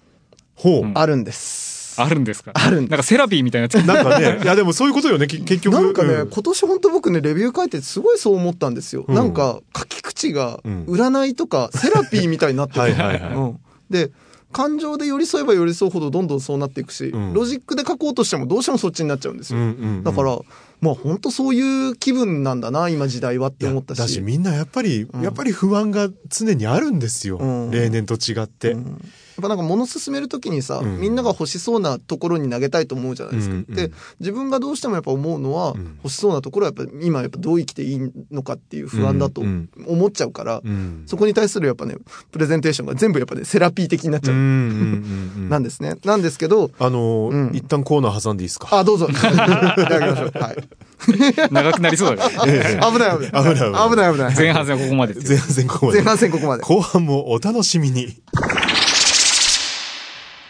[0.55, 0.83] ほう。
[0.85, 2.01] うんあるんです。
[2.01, 2.53] あるんですか？
[2.55, 3.74] あるなんかセラピーみたいなやつ。
[3.85, 5.74] なんかね、いやでもそういうことよね、き結局。
[5.74, 9.05] なんかね、うん今年本当僕ね、レビュー書いてすごいそう思ったんですよ。
[9.07, 12.81] うんなんか、書き口がうん、占いとか、セラピーみたいになってて。
[12.81, 14.11] はいはいはいうんで、
[14.52, 19.58] 感情で寄り添えば寄り添うほどどんどんそうなっていくし、うんロジックで書こうとしてもどうしてもそっちになっちゃうんですよ。
[19.58, 20.38] うんうんうんだから、
[20.80, 23.98] まあ本当そういう気分なんだな、今時代はって思ったし。
[23.98, 27.38] だしみんなやっぱり、うんやっぱり不安が常にあるんですよ。
[27.38, 28.72] うん例年と違って。
[28.72, 28.92] うんや
[29.38, 33.55] っぱなんか物進めるときにさ、うんみんなが欲しそうなところに投げたいと思うじゃないですか。
[33.55, 41.96] うんうんで、自分がどうしてもやっぱ思うのは、うん欲しそうなところはやっぱ今やっぱどう生きていいのかっていう不安だとうん思っちゃうから、うんそこに対するやっぱね、
[42.33, 44.35] プレゼンテーションが全部やっぱね、セラピー的になっちゃう。
[44.35, 45.96] うんうんうんうん なんですね。
[46.05, 48.68] なんですけど、あのーうん一旦コーナー挟んでいいですか？
[48.70, 49.09] あ、どうぞ。
[49.11, 50.33] いただきましょう。
[50.38, 50.57] はい。
[51.53, 52.53] 長くなりそうだから。
[52.53, 53.55] ええ危ない危ない。
[53.55, 54.37] 危ない危ない危ない。
[54.37, 55.14] 前半戦はここまで。
[55.27, 55.98] 前半戦ここまで。
[55.98, 56.62] 前半戦ここまで。
[56.64, 58.16] 後半もお楽しみに。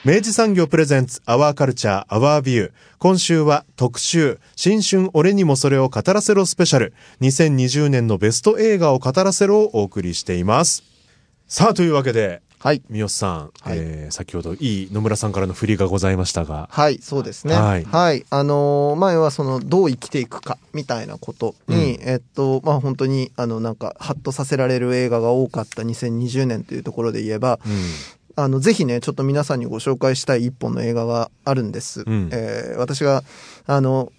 [0.05, 2.73] 明治産業プレゼンツアワーカルチャーアワービュー。
[2.99, 6.95] 今週は特集、新春俺にもそれを語らせろスペシャル。
[7.21, 10.85] 2020年のベスト映画を語らせろをお送りしています。
[11.49, 12.83] さあ、というわけで、はい。
[12.89, 17.55] 三好さん、はいえー先ほどいい野村さんからの振りがございましたが、はい、そうですね。
[17.55, 18.25] ははいい。
[18.31, 27.73] あのー前はその、どう生きていくか、みたいなことに、えっと、まあ本当に、あの、なんか、ハッとさせられる映画が多かった2020年というところで言えば、うん
[28.39, 32.05] あの、ぜひね、ちょっと皆さんにご紹介したい一本の映画があるんです。
[32.07, 32.29] うん。
[32.33, 33.25] えー私が、
[33.67, 34.13] あの、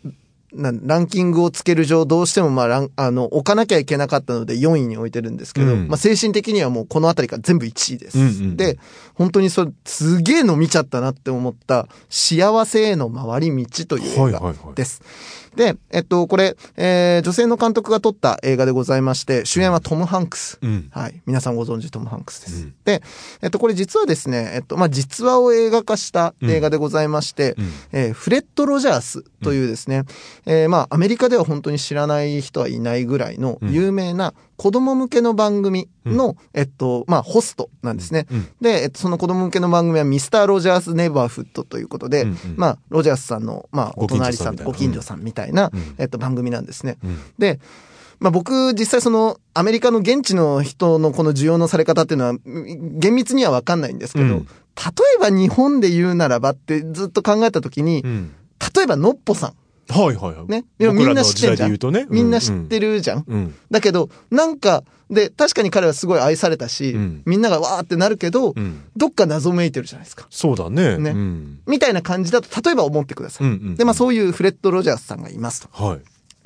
[0.52, 5.88] なランキングをつける上、どうしてもまあラン、あの、置かなきゃいけなかったので4位に置いてるんですけど、うん。
[5.88, 8.20] まあ精神的にはもうこのあたりから全部1位です。
[8.20, 8.78] うんうんで、
[9.14, 14.56] 本当にそれ、すげえの見ちゃったなって思った、幸せへの回り道という映はいはいはい。
[14.76, 14.86] 画
[15.56, 20.58] でえっと、これ、えー女性の監督が撮った映画でございまして、主演はトム・ハンクス。
[20.62, 21.22] うんはい。
[21.26, 22.64] 皆さんご存知トム・ハンクスです。
[22.64, 23.02] うんで、
[23.42, 30.04] えっと、これ実はですね、えっと、まあ、実話を映画化した映画でございまして、うんえーフレッド・ロジャースというですね、
[30.46, 38.28] えーまあ、アメリカでは本当に知らない人はいないぐらいのうん有名な子供向けの番組の、えっと、まあ、ホストなんですね。
[38.30, 42.38] うんで、えっと、その子供向けの番組はミスター・ロジャース・ネバーフットということで、うんうん。
[42.58, 45.96] まあ、ロジャースさんの、まあ、お隣さん、ご近所さんみたいな、うん。
[45.98, 46.98] えっと、番組なんですね。
[47.02, 47.18] うん。
[47.38, 47.62] で、
[48.20, 54.32] まあ、僕、実際その、アメリカの現地の人のこの需要のされ方っていうのは、うん厳密にはわかんないんですけど、うん。
[54.32, 54.44] 例
[55.16, 58.34] えば日本で言うならばってずっと考えたときに、うん。
[58.76, 59.54] 例えばのっぽさん。
[59.90, 60.48] はいはいはい。
[60.48, 60.66] ね。
[60.78, 61.74] でもみんな知ってんじゃん。
[61.74, 62.08] う。
[62.10, 62.94] みんな知ってる。
[62.94, 63.26] るじゃん。
[63.28, 63.56] うん。
[63.72, 68.84] だけど、なんか、で、確かに彼はすごい愛されたし、うんみんながわーってなるけど、うん。
[68.96, 70.28] どっか謎めいてるじゃないですか。
[70.30, 70.98] そうだね。
[70.98, 71.60] ねうん。
[71.68, 73.48] みたいな感じだと、例えば思ってください。
[73.48, 75.70] うんうんで、まあそういうフレッド・ロジャースさんがいますと。
[75.72, 76.00] はい。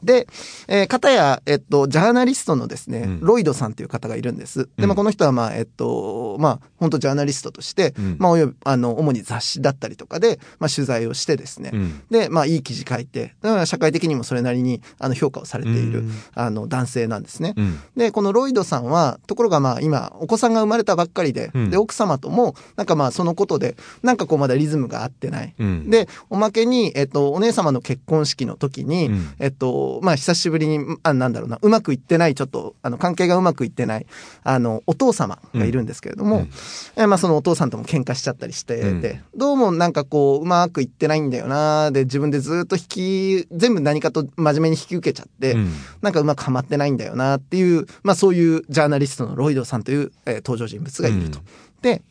[0.03, 0.27] で、
[0.67, 4.69] えー、方や、えっと、ジャーナリストのですね、うんロイドさんっていう方がいるんです。
[4.77, 12.01] で、まあ、うんこの人は、まあ、えっと、まあ、本当ジャーナリストとして、うんまあ、および、あの、主に雑誌だったりとかで、まあ、取材をしてですね、うん。
[12.09, 17.53] で、まあ、いい記事書いて、だから社会的にもそれなりに、あの、評価をされている、うんあの、男性なんですね。
[17.55, 17.79] うん。
[17.95, 25.55] で、このロイドさんは、ところがまあ今、お子さんが生まれたばっかりで、うんで、奥様とも、なんかまあそのことで、なんかこうまだリズムが合ってない。
[25.57, 25.89] うん。
[25.89, 34.05] で、おまけに、えっと、お姉様の結婚式の時に、うんえっと、まあ久しぶりに、あ、なんだろうな、うまくいってない、ちょっと、あの、関係がうまくいってない、
[34.43, 36.49] あの、お父様がいるんですけれども、うん。
[36.95, 39.01] えまあそのお父さんとも喧嘩しちゃったりして、うん。
[39.01, 45.71] で、どうもなんかこう、うまくいってないんだよな、で、自分でずっと引き、全部何かと真面目に引き受けちゃって、うん。
[46.01, 51.39] なんかうまくはまってないんだよなっていう、まあそういうジャーナリストのロイドさんという、えー登場人物がいると。
[51.39, 51.45] うん。
[51.81, 52.01] で、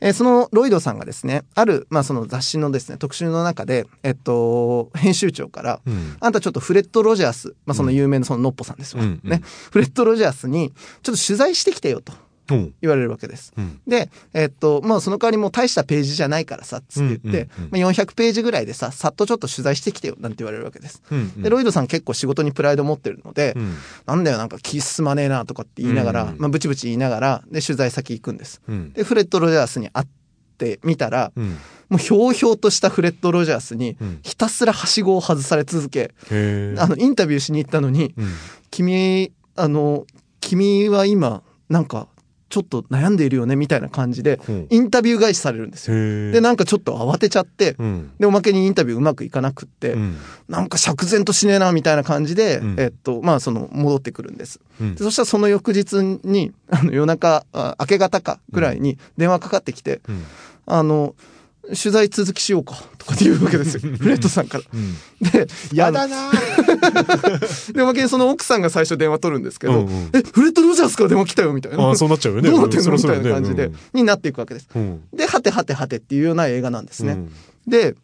[0.00, 6.16] えーそのロイドさんがですね、ある、まあその雑誌のですね、特集の中で、えっと、編集長から、うん。
[6.20, 9.40] あんたちょっとフレッド・ロジャース、まあその有名なそのノッポさんですわ、うんうんね。
[9.70, 12.18] フレッド・ロジャースに、ちょっと取材してきてよとうん。
[12.48, 13.52] 言われるわけです。
[13.56, 13.80] うん。
[13.86, 17.40] で、えっと、まあその代わりもう大したページじゃないからさ、つって言って、うんうん
[17.74, 21.02] うんまあ、400ページぐらいでさ、さっとちょっと取材してきてよ、なんて言われるわけです。
[21.10, 21.42] うん。
[21.42, 23.74] で、ロイドさん結構仕事にプライド持ってるので、うん。
[24.06, 28.60] なんだよ、なんか気進まねえなとかって言いながら、うんまあ、ブチブチ言いながら、で、取材先行くんです。
[28.68, 28.92] うん。
[28.92, 30.06] で、フレッド・ロジャースに会っ
[30.58, 31.56] てみたら、うん。
[31.88, 36.14] もうひょうひょうとしたフレッド・ロジャースにうん、ひたすらはしごを外され続け。
[36.30, 38.26] あの、インタビューしに行ったのに、うん。
[38.70, 40.06] 君、あの、
[40.40, 42.08] 君は今、なんか、
[42.54, 45.96] ちょっと悩んでいるよね、みたいな感じでうん、インタビュー返しされるんですよ。
[46.30, 48.12] で、なんかちょっと慌てちゃって、うん。
[48.20, 50.16] で、おまけにインタビューうまくいかなくって、うん。
[50.48, 54.60] なんか釈然としねえな、みたいな感じで、うんえっと、まあ、その、戻ってくるんです。
[54.96, 60.22] そしたらその翌日に、あの夜中、あ明け方かぐらいに電話かかってきて、うん。
[60.66, 61.16] あの、
[61.68, 63.80] 取材続きしようか、とかって言うわけですよ。
[63.80, 64.64] フレッドさんから。
[64.72, 64.94] うん。
[65.30, 66.30] で、やだな
[67.72, 71.82] で、おまけにその奥さんが最初電話取るんですけど、うんうんえ、フレッド・ロジャースから電話来たよ、みたいな。
[71.84, 72.48] ああ、そうなっちゃうよね。
[72.50, 74.68] どうなってんのみたいな感じで、になっていくわけです。
[74.74, 75.00] うん。
[75.14, 77.12] で、はてはてはてっていうような映画なんですね。
[77.12, 77.32] うん
[77.66, 77.96] で、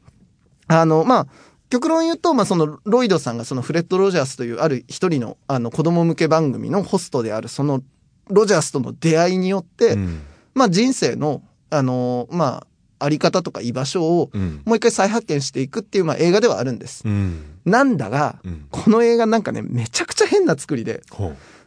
[0.69, 1.27] あの、まあ、
[1.69, 7.83] 極論言うと、まあ、その、ロイドさんがそのフレッド・ロジャースというある一人の、あの、子供向け番組のホストである、その、
[8.29, 10.21] ロジャースとの出会いによって、うん。
[10.55, 12.67] まあ、人生の、あの、まあ、
[13.01, 14.63] あり方とか居場所をうん。
[14.65, 17.03] もう一回再発見していくっていう、まあ、映画ではあるんです。
[17.05, 17.43] うん。
[17.65, 18.67] なんだが、うん。
[18.71, 21.03] この映画なんかね、めちゃくちゃ変な作りで、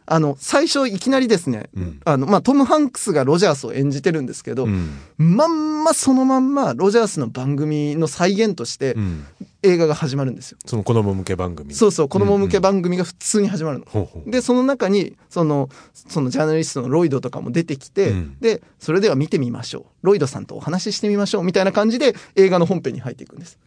[0.06, 2.00] あの、最初いきなりですね、うん。
[2.04, 4.98] あの、まあ、トム・ハンクスがロジャースを演じてるんですけど、うん。
[5.18, 9.26] まんまそのまんまロジャースの番組の再現としてうん
[9.64, 10.58] 映画が始まるんですよ。
[10.66, 13.86] その子供向け番組そうそう、子供向け番組が普通に始まるの。
[13.88, 19.84] ほうほうで、その中に、その、そのジャーナリストのロイドとかも出てきて、うんで、それでは見てみましょう。
[20.02, 21.44] ロイドさんとお話ししてみましょう。
[21.44, 23.58] みたいな感じで映画の本編に入っていくんです。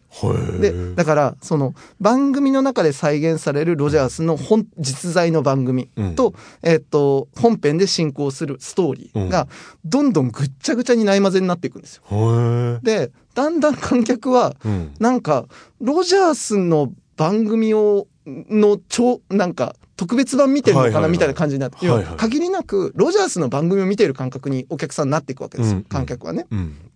[0.60, 9.48] で、だから、その、番組の中で再現されるロジャースの本、実在の番組と、えっと、本編で進行するストーリーが、
[9.84, 12.80] どんどんぐっちゃぐちゃにないまぜになっていくんですよ。
[12.82, 14.94] で、だんだん観客は、うん。
[14.98, 15.46] なんか、
[15.80, 21.76] ロジャースの番組を、の超、なんか、特別版見てるのかなみたいな感じになって、
[22.16, 26.46] 限りなく、ロジャースの番組を見ている感覚にお客さんになっていくわけです観客はね。
[26.50, 26.87] うん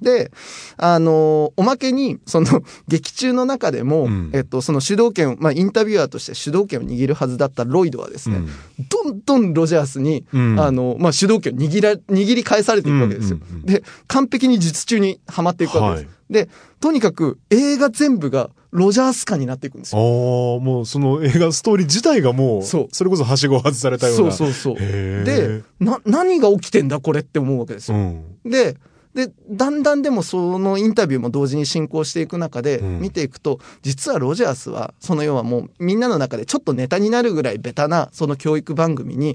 [0.00, 0.30] で、
[0.76, 8.40] あのおまけに、その、 劇中の中でも、うんえっと、その主導権を、まあ、インタビュアーとして主導権を握るはずだったロイドはですね、
[8.88, 13.38] どんどんロジャースに、うんあの、まあ、主導権を握ら、握り返されていくわけですよ。
[13.40, 16.06] うんうんうんで、完璧に術中にはまっていくわけです。
[16.06, 16.48] はいで、
[16.80, 20.60] とにかく映画全部がロジャース化になっていくんですああよ。
[20.60, 25.24] もうその映画ストーリー自体がもうそうそれこそはしごを外されたようなそうそうそう。
[25.24, 27.96] で、な、何が起きてんだこれって思うわけですよ。
[27.96, 28.76] うんで、
[29.16, 33.00] で、だんだんでもそのインタビューも同時に進行していく中で、うん。
[33.00, 39.34] 見ていくと、実はロジャースは、その要はもうみんなの中でちょっとネタになるぐらいベタなその教育番組に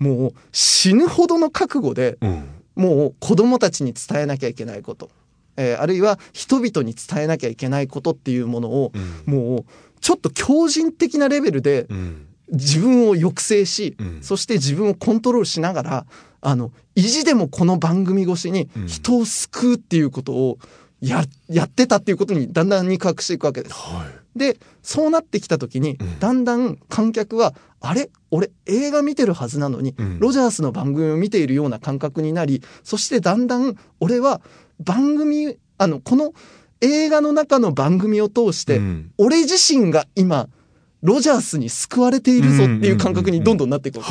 [0.00, 0.06] う、ん。
[0.06, 2.48] もう死ぬほどの覚悟で、うん。
[2.74, 5.10] もう子供たちに伝えなきゃいけないこと、
[5.56, 8.92] えーあるいは人々に伝えなきゃいけないことっていうものを、
[9.26, 9.32] うん。
[9.32, 9.64] もう
[10.00, 14.18] ちょっと強靭的なレベルでうん自分を抑制し、うん。
[14.22, 16.06] そして自分をコントロールしながら、
[16.40, 18.86] あの、意地でもこの番組越しにうん。
[18.86, 20.58] 人を救うっていうことを
[21.00, 23.74] や、やってたっていうことにだんだん肉薄していくわけです。
[23.74, 24.38] はい。
[24.38, 28.10] で、そうなってきた時にうん、だんだん観客は、あれ？
[28.30, 30.18] 俺映画見てるはずなのに、うん。
[30.20, 34.40] ロジャースの番組を見ているような感覚になり、そしてだんだん俺は
[34.78, 36.32] 番組、あの、この
[36.80, 39.12] 映画の中の番組を通して、うん。
[39.18, 40.48] 俺自身が今、
[41.02, 44.02] ロジャースに救われているぞっていう感覚にどんどんなっていくっ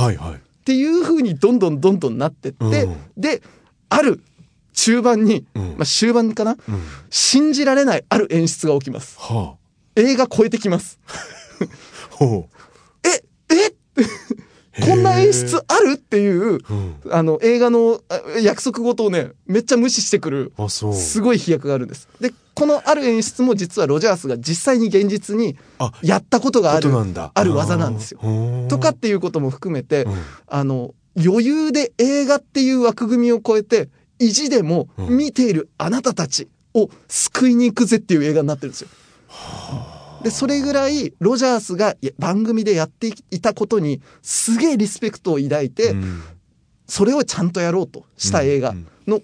[0.66, 2.98] ていう風にどんどんどんどんなってって、うん。
[3.18, 3.42] で、
[3.90, 4.22] ある
[4.74, 5.64] 中盤に、うん。
[5.78, 6.82] まあ終盤かな、うん。
[7.10, 9.18] 信じられないある演出が起きます。
[9.20, 9.56] は
[9.96, 11.00] 映画超えてきます。
[11.62, 11.66] あ
[12.12, 12.50] ほ
[13.04, 13.24] え、
[13.54, 13.76] え
[14.82, 15.94] こんな演出ある？
[15.94, 16.96] っていう、ううん。
[17.12, 22.08] あの、映画のあ約束事をね、めっちゃ無視してくる、すごい飛躍があるんです。
[22.20, 26.90] で、このある演出も実はロジャースが実際に現実にあやったことがある
[27.34, 28.20] ある技なんですよ。
[28.68, 30.14] とかっていうことも含めて、うん。
[30.48, 33.90] あの、余裕で映画っていう枠組みを超えて、
[34.20, 35.18] 意地でもうん。
[35.18, 38.88] 見ているあなたたちを救いに行くぜっていう映画になってるんですよ。
[40.24, 46.22] で、それぐらいロジャースが番組でやっていたことにすげえリスペクトを抱いて、うん。
[46.88, 48.74] それをちゃんとやろうとした映画
[49.08, 49.22] の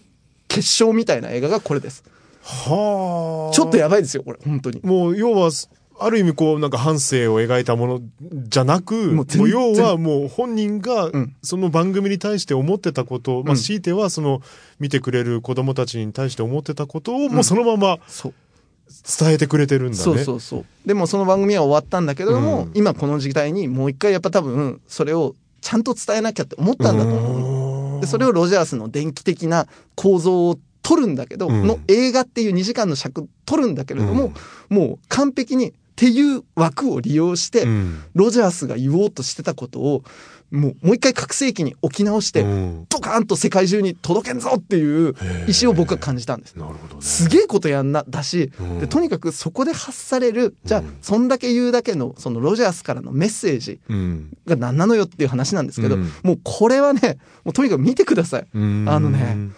[0.47, 2.03] 決勝みたいな映画がこれです。
[2.43, 3.53] はあ。
[3.53, 4.79] ちょっとやばいですよ、これ、本当に。
[4.83, 5.49] もう要は
[5.97, 11.35] ある意味こうなんか半生を描いたものじゃなくもう要はもう本人がうん。
[11.41, 13.57] その番組に対して思ってたこと、まあうん。
[13.57, 14.41] 強いてはその
[14.79, 18.33] 見てくれる子供たちに対して思ってたことをもうそのままそう。
[19.19, 20.03] 伝えてくれてるんだね。
[20.03, 20.65] そうそうそう。
[20.85, 28.01] でもその番組は終わったんだけれども、うん今この時代にもう一回やっぱ多分それをちゃんと伝えなきゃって思ったんだと思うの。
[28.01, 34.33] でそれをロジャースの電気的な構造を取るんだけど、うんの映画っていう2時間の尺取るんだけれども、
[34.69, 40.03] もう完璧にっていう枠を利用して、うんロジャースが言おうとしてたことを
[40.51, 42.85] もうもう一回覚醒器に置き直して、うん。
[42.89, 45.15] ドカーンと世界中に届けんぞっていう
[45.47, 46.55] 意思を僕は感じたんです。
[46.55, 47.01] なるほどね。
[47.01, 48.79] すげえことやんな、だし、うん。
[48.79, 54.37] でとにかくそこで発される、じゃあうん、そんだけ言うだけの、そのロジャースからのメッセージうん。
[54.45, 56.11] が何なのよっていう話なんですけど、うん。
[56.23, 58.47] もうこれはね、もうとにかく見てください。
[58.53, 58.85] うん。
[58.87, 59.49] あのね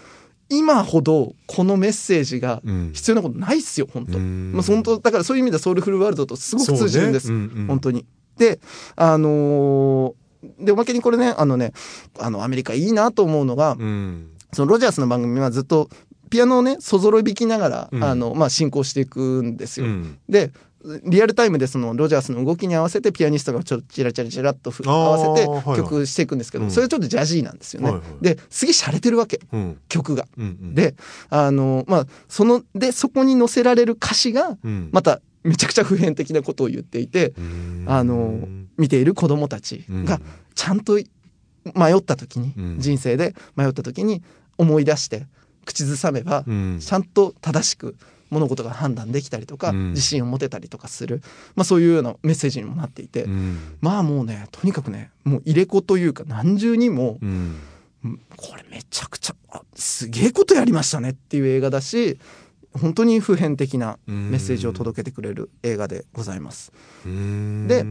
[0.50, 2.92] 今ほどこのメッセージがうん。
[2.94, 4.18] 必要なことないっすよ、本当。
[4.18, 4.54] うん。
[4.54, 7.30] まあ、本当だからそういう意味ではソウルフルワールドとすごく通じるんです。
[7.30, 7.36] ね。
[7.36, 7.68] うんうん。
[7.68, 8.06] 本当に。
[8.38, 8.60] で、
[8.96, 10.14] あのー
[10.60, 11.74] で、おまけにこれね、あのね、
[12.20, 14.30] あの、アメリカいいなと思うのが、うん。
[14.54, 15.90] そのロジャースの番組はずっと
[16.30, 18.04] ピアノをね、そぞろい弾きながら、うん。
[18.04, 19.88] あの、まあ、進行していくんですよ。
[19.88, 20.18] うん。
[20.30, 20.52] で、
[21.04, 25.78] リアルタイムでそのロジャースの動きに合わせてピアニストがちょっとチラチラチラっと合わせてはいはい。
[25.78, 26.72] 曲していくんですけど、うん。
[26.72, 27.90] それはちょっとジャジーなんですよね。
[27.90, 28.24] はいはい。
[28.24, 29.78] で、すげえ洒落てるわけ、うん。
[29.90, 30.28] 曲が。
[30.38, 30.76] うんうん。
[30.76, 30.96] で、
[31.30, 34.90] あの、まあ、その、で、そこに載せられる歌詞が、うん。
[34.92, 37.86] まためちゃくちゃ普遍的なことを言っていて、うん。
[37.88, 40.20] あの、見ている子供たちが
[40.56, 41.00] ちゃんと
[41.74, 42.80] 迷った時に、うん。
[42.80, 44.22] 人生で迷った時に
[44.58, 45.26] 思い出して
[45.66, 46.80] 口ずさめば、うん。
[46.82, 47.96] ちゃんと正しく
[48.30, 49.90] 物事が判断できたりとか、うん。
[49.92, 51.22] 自信を持てたりとかする、
[51.56, 53.78] まあ、そういうようなメッセージにもなっていて、うん。
[53.80, 57.56] まあもうねとにかくねもう入れ子というか何重にも、うん
[58.04, 58.20] うん。
[58.36, 62.20] これめちゃくちゃあすげえことやりましたねっていう映画だし
[62.78, 66.72] 本当に普遍的なメッセージを届けてくれる映画でございます。
[67.06, 67.68] うん。
[67.68, 67.86] で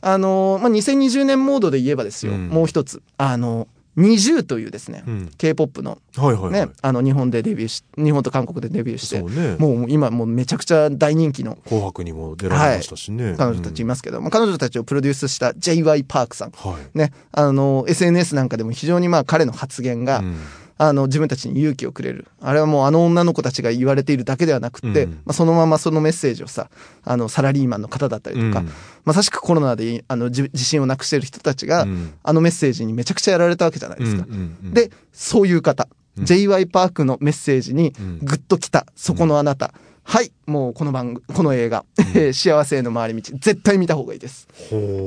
[0.00, 2.48] あのーまあ、2020年モードで言えばですよ、うん。
[2.48, 5.30] もう一つあの20というですね、うん。
[5.38, 6.52] K-POP のはいはいはい。
[6.52, 9.56] ね、あの日本でデビューし日本と韓国でデビューしてね。
[9.58, 13.34] もう今もうめちゃくちゃ大人気の紅白にも出られましたしね。
[13.38, 16.50] 彼女たちいますけど、まあ、彼女たちをプロデュースした j y パークさん。
[16.50, 16.98] はい。
[16.98, 20.36] ねあの SNS なんかでも非常にまあ彼の発言が、うん
[20.76, 22.26] あの自分たちに勇気をくれる。
[22.40, 25.12] あれはもうあの女の子たちが言われているだけではなくって、うん。
[25.12, 26.68] まあ、そのままそのメッセージをさ
[27.04, 28.70] あのサラリーマンの方だったりとか、うん。
[29.04, 32.14] まさしくコロナであのじ自信をなくしている人たちが、うん。
[32.22, 34.24] あのメッセージにめちゃくちゃやられたわけじゃないですか。
[34.28, 34.74] うんうんうん。
[34.74, 36.24] でそういう方、うん。
[36.24, 44.48] j y パークのメッセージにうんグッときたそこのあなた、はいもうこの番組この映画、えー 幸せへの回り道」絶対見た方がいいです。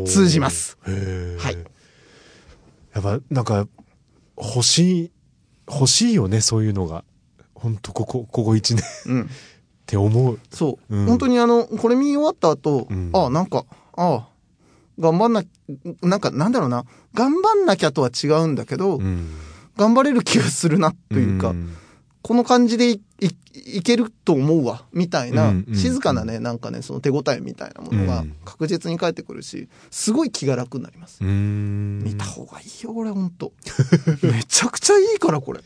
[0.05, 0.78] 通じます。
[0.84, 1.57] はい。
[2.93, 3.68] やっぱなんか
[4.38, 5.11] 欲しい
[5.70, 7.03] 欲しいよねそういうのが。
[7.55, 8.78] 本当ここここ1年。
[8.78, 9.30] っうん。
[9.86, 10.39] て思う。
[10.51, 11.05] そう、うん。
[11.05, 13.11] 本当にあのこれ見終わった後、うん。
[13.13, 13.65] ああなんか
[13.95, 14.28] ああ
[14.99, 15.43] 頑張んな
[16.01, 16.86] なんかなんだろうな。
[17.13, 19.30] 頑張んなきゃとは違うんだけど、うん。
[19.76, 21.70] 頑張れる気がするなというか、ん
[22.28, 24.84] この感じでいけると思うわ。
[24.91, 28.36] みたいな、静かなねなんかねその手応えみたいなものがうん。
[28.43, 32.03] 確実に返ってくるしすごい気が楽になります、うん。
[32.03, 33.53] 見た方がいいよ俺ほんと。
[34.23, 35.61] めちゃくちゃいいからこれ。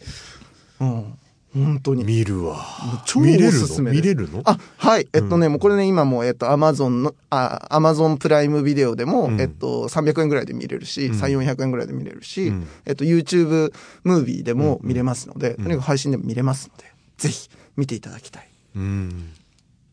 [0.82, 1.18] うん
[1.54, 2.04] 本当に。
[2.04, 2.66] 見るわ。
[3.06, 4.41] 超おすすめ見れるの？
[4.45, 5.08] あ、はい。
[5.14, 9.41] えっとね、もうこれね、今もう、えっと、アマゾンの、あ、アマゾンプライムビデオでも、うん。
[9.41, 11.20] えっと、300円ぐらいで見れるし、うん。
[11.20, 12.68] 3、400円ぐらいで見れるし、うん。
[12.86, 13.74] えっと、YouTube
[14.04, 15.64] ムービーでも見れますので、うん。
[15.66, 16.86] とにかく配信でも見れますので、
[17.18, 18.49] ぜひ見ていただきたい。
[18.76, 19.30] うん。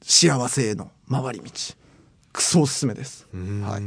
[0.02, 1.50] 幸せへの回り道。
[2.32, 3.26] クソおすすめです。
[3.34, 3.62] うん。
[3.62, 3.82] はい。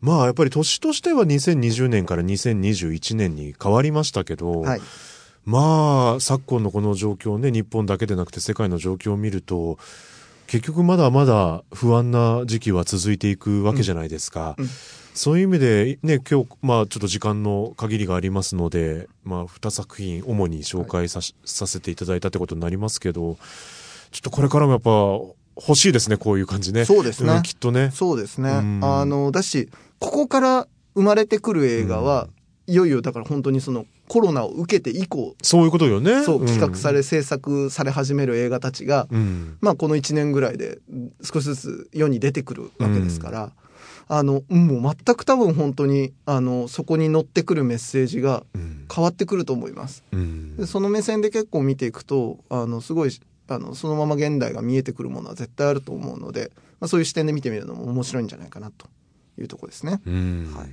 [0.00, 4.80] まあやっぱり年としては2020年から2021年に変わりましたけど、はい。
[5.44, 9.78] まあ昨今のこの状況ね日本だけでなくて世界の状況を見ると
[10.46, 14.56] 結局まだまだ不安な時期は続いていくわけじゃないですか。
[14.58, 14.66] うん
[15.12, 23.36] そういう意味でね今日まあちょっと時間の限りがありますのでまあ2作品主に紹介さ,、させていただいたってことになりますけど
[24.12, 24.90] ちょっとこれからもやっぱ
[25.56, 26.84] 欲しいですねこういう感じね。
[26.84, 27.90] そうですねんきっとね。
[27.92, 28.50] そうですね。
[28.50, 29.68] うんあの、だし、
[29.98, 32.28] ここから生まれてくる映画は、
[32.70, 36.22] いよいよだから本当にそのコロナを受けて以降、そういうことよね。
[36.22, 39.58] そう、ん企画され、制作され始める映画たちが、うん。
[39.60, 43.52] まあこの1年ぐらいでうん少しずつ世に出てくるわけですから、
[44.06, 50.04] あの、もう全く多分本当に、あの、そこに乗ってくるメッセージがうん変わってくると思います。
[50.12, 53.10] うんでその目線で結構見ていくと、あの、すごい、
[53.48, 58.86] あの、そのまま現代が見えてくるものは絶対あると思うので、まあそういう視点で見てみるのも面白いんじゃないかなと
[59.38, 60.00] いうところですね。
[60.06, 60.68] うんはい。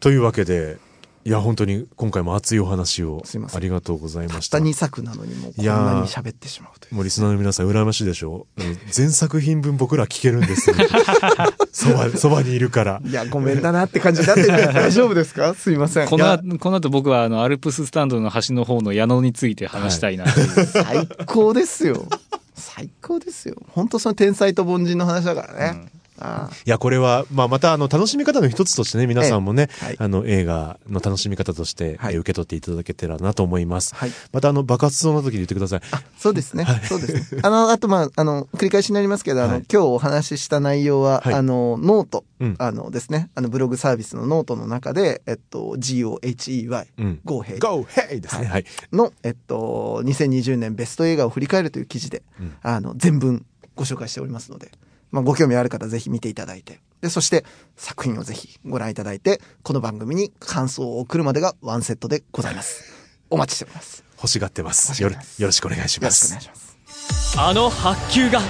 [0.00, 0.78] というわけで、
[1.26, 4.64] いや、本当に今回も熱いお話をすいませんありがとうございたっましたた。
[4.64, 6.94] 2作なのにもうこんいやーなに喋ってしまうという。
[6.96, 8.62] もうリスナーの皆さん羨ましいでしょう。
[8.62, 10.76] うん全作品分僕ら聞けるんですよ。
[11.72, 13.00] そば、そばにいるから。
[13.04, 15.54] いや、ごめんだなって感じになってる大丈夫ですか？
[15.54, 16.08] すいません。
[16.08, 20.48] この後、この後僕はあの、アルプススタンドの端の方の矢野について話したいなっていう。
[20.66, 22.06] 最高ですよ。
[22.54, 23.56] 最高ですよ。
[23.70, 25.80] 本当その天才と凡人の話だからね。
[25.86, 33.94] あいや、これは、まあ、また、あの、楽しみ方の一つとしてね、皆さんもね、ええはいあの、映画の楽しみ方として、はいえー受け取っていただけたらなと思います。
[33.94, 35.80] はいまた、あの、爆発そうな時に言ってください。
[35.90, 36.64] あ、そうですね。
[36.84, 37.40] そうですね。
[37.44, 47.20] あの、あと、まあ、あの、繰り返しになりますけど、あの、はい今日お話しした内容は、はいあの、ノート、うんあのですね、あの、ブログサービスのノートの中で、えっと、GOHEY、うん。
[47.24, 47.84] ゴーヘイ Go!
[47.84, 48.20] Hey!
[48.20, 48.46] ですね。
[48.46, 48.64] はい。
[48.92, 53.44] の、えっと、2020年ベスト映画を振り返るという記事で、うんあの、全文
[53.74, 54.70] ご紹介しておりますので、
[55.14, 57.44] まあ、ご興味ある方ぜひ見ていただいて、で、そして
[57.76, 62.82] 作品をぜひご覧いただいて、この番組に感想を送るまでがワンセットでございます。
[63.30, 64.02] お待ちしております。
[64.16, 65.00] 欲しがってます。
[65.00, 66.58] よろよろしくお願いしよますろしくお願い。
[66.58, 67.38] します。
[67.38, 68.40] あの白球が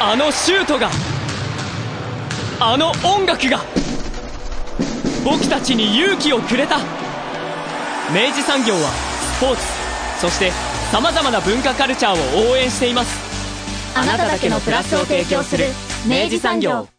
[0.00, 0.88] あのシュートが
[2.60, 3.60] あの音楽が
[5.24, 6.78] 僕たちに勇気をくれた
[8.14, 8.90] 明治産業は
[9.38, 9.62] スポーツ
[10.20, 10.52] そして
[10.92, 13.31] さまざまな文化カルチャーを応援しています
[13.94, 15.66] あなただけのプラスを提供する
[16.06, 16.91] 明治産業。